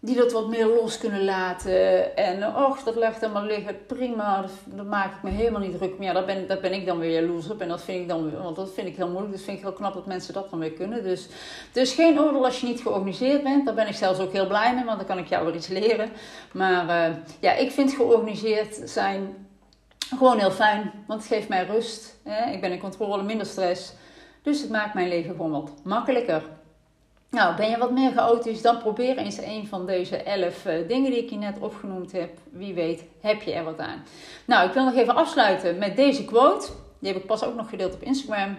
die 0.00 0.16
dat 0.16 0.32
wat 0.32 0.48
meer 0.48 0.66
los 0.66 0.98
kunnen 0.98 1.24
laten. 1.24 2.16
En 2.16 2.56
och, 2.56 2.82
dat 2.82 2.96
legt 2.96 3.20
helemaal 3.20 3.42
liggen, 3.42 3.86
prima, 3.86 4.44
dat, 4.64 4.86
maak 4.86 5.14
ik 5.14 5.22
me 5.22 5.30
helemaal 5.30 5.60
niet 5.60 5.78
druk. 5.78 5.96
Maar 5.96 6.06
ja, 6.06 6.12
daar 6.12 6.24
ben, 6.24 6.48
daar 6.48 6.60
ben 6.60 6.72
ik 6.72 6.86
dan 6.86 6.98
weer 6.98 7.20
jaloers 7.20 7.50
op. 7.50 7.60
En 7.60 7.68
dat 7.68 7.82
vind 7.82 8.00
ik 8.00 8.08
dan, 8.08 8.42
want 8.42 8.56
dat 8.56 8.72
vind 8.74 8.86
ik 8.86 8.96
heel 8.96 9.08
moeilijk. 9.08 9.32
Dus 9.32 9.44
vind 9.44 9.56
ik 9.56 9.62
heel 9.62 9.72
knap 9.72 9.94
dat 9.94 10.06
mensen 10.06 10.34
dat 10.34 10.50
dan 10.50 10.58
weer 10.58 10.72
kunnen. 10.72 11.02
Dus, 11.02 11.28
dus 11.72 11.92
geen 11.92 12.20
oordeel 12.20 12.44
als 12.44 12.60
je 12.60 12.66
niet 12.66 12.80
georganiseerd 12.80 13.42
bent. 13.42 13.64
Daar 13.64 13.74
ben 13.74 13.88
ik 13.88 13.94
zelfs 13.94 14.20
ook 14.20 14.32
heel 14.32 14.46
blij 14.46 14.74
mee, 14.74 14.84
want 14.84 14.98
dan 14.98 15.06
kan 15.06 15.18
ik 15.18 15.28
jou 15.28 15.44
weer 15.44 15.54
iets 15.54 15.68
leren. 15.68 16.10
Maar 16.52 17.10
uh, 17.10 17.16
ja, 17.40 17.52
ik 17.52 17.70
vind 17.70 17.92
georganiseerd 17.92 18.80
zijn 18.84 19.46
gewoon 20.16 20.38
heel 20.38 20.50
fijn. 20.50 20.92
Want 21.06 21.20
het 21.20 21.32
geeft 21.32 21.48
mij 21.48 21.66
rust. 21.66 22.16
Hè? 22.24 22.52
Ik 22.52 22.60
ben 22.60 22.72
in 22.72 22.78
controle, 22.78 23.22
minder 23.22 23.46
stress. 23.46 23.92
Dus 24.42 24.60
het 24.60 24.70
maakt 24.70 24.94
mijn 24.94 25.08
leven 25.08 25.30
gewoon 25.30 25.50
wat 25.50 25.70
makkelijker. 25.84 26.42
Nou, 27.30 27.56
ben 27.56 27.70
je 27.70 27.78
wat 27.78 27.90
meer 27.90 28.12
chaotisch, 28.12 28.62
dan 28.62 28.78
probeer 28.78 29.16
eens 29.16 29.38
een 29.38 29.66
van 29.66 29.86
deze 29.86 30.16
elf 30.16 30.66
uh, 30.66 30.88
dingen 30.88 31.10
die 31.10 31.22
ik 31.22 31.30
je 31.30 31.36
net 31.36 31.58
opgenoemd 31.58 32.12
heb. 32.12 32.38
Wie 32.50 32.74
weet, 32.74 33.04
heb 33.20 33.42
je 33.42 33.52
er 33.52 33.64
wat 33.64 33.78
aan. 33.78 34.04
Nou, 34.44 34.68
ik 34.68 34.74
wil 34.74 34.84
nog 34.84 34.94
even 34.94 35.14
afsluiten 35.14 35.78
met 35.78 35.96
deze 35.96 36.24
quote. 36.24 36.66
Die 36.98 37.12
heb 37.12 37.20
ik 37.20 37.26
pas 37.26 37.44
ook 37.44 37.54
nog 37.54 37.68
gedeeld 37.68 37.94
op 37.94 38.02
Instagram. 38.02 38.56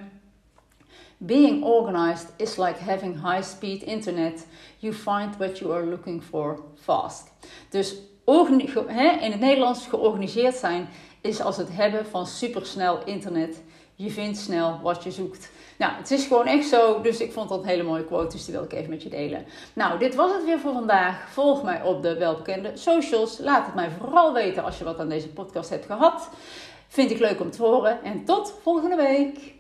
Being 1.18 1.64
organized 1.64 2.34
is 2.38 2.58
like 2.58 2.84
having 2.84 3.32
high-speed 3.32 3.84
internet. 3.84 4.48
You 4.78 4.94
find 4.94 5.38
what 5.38 5.58
you 5.58 5.74
are 5.74 5.86
looking 5.86 6.24
for 6.24 6.64
fast. 6.76 7.32
Dus 7.70 7.96
in 8.26 9.32
het 9.32 9.40
Nederlands 9.40 9.88
georganiseerd 9.88 10.56
zijn 10.56 10.90
is 11.22 11.42
als 11.42 11.58
het 11.58 11.70
hebben 11.72 12.06
van 12.06 12.28
supersnel 12.28 13.04
internet. 13.06 13.62
Je 14.02 14.12
vindt 14.12 14.38
snel 14.38 14.80
wat 14.82 15.04
je 15.04 15.12
zoekt. 15.12 15.52
Nou, 15.78 15.94
het 15.94 16.12
is 16.12 16.26
gewoon 16.26 16.46
echt 16.46 16.68
zo. 16.68 17.02
Dus 17.02 17.20
ik 17.20 17.32
vond 17.32 17.50
dat 17.50 17.60
een 17.60 17.68
hele 17.68 17.84
mooie 17.84 18.04
quote. 18.04 18.36
Dus 18.36 18.46
die 18.46 18.54
wil 18.54 18.64
ik 18.64 18.74
even 18.74 18.90
met 18.90 19.04
je 19.04 19.10
delen. 19.10 19.46
Nou, 19.74 20.00
dit 20.00 20.16
was 20.16 20.34
het 20.34 20.46
weer 20.46 20.60
voor 20.60 20.74
vandaag. 20.74 21.30
Volg 21.30 21.64
mij 21.64 21.84
op 21.84 22.02
de 22.02 22.18
welbekende 22.18 22.72
socials. 22.78 23.38
Laat 23.40 23.66
het 23.66 23.76
mij 23.76 23.90
vooral 24.00 24.34
weten 24.34 24.64
als 24.64 24.78
je 24.78 24.84
wat 24.84 25.00
aan 25.00 25.10
deze 25.10 25.30
podcast 25.30 25.70
hebt 25.70 25.86
gehad. 25.86 26.30
Vind 26.88 27.12
ik 27.12 27.20
leuk 27.20 27.40
om 27.40 27.52
te 27.52 27.64
horen. 27.64 28.04
En 28.04 28.26
tot 28.26 28.54
volgende 28.62 28.96
week. 28.96 29.59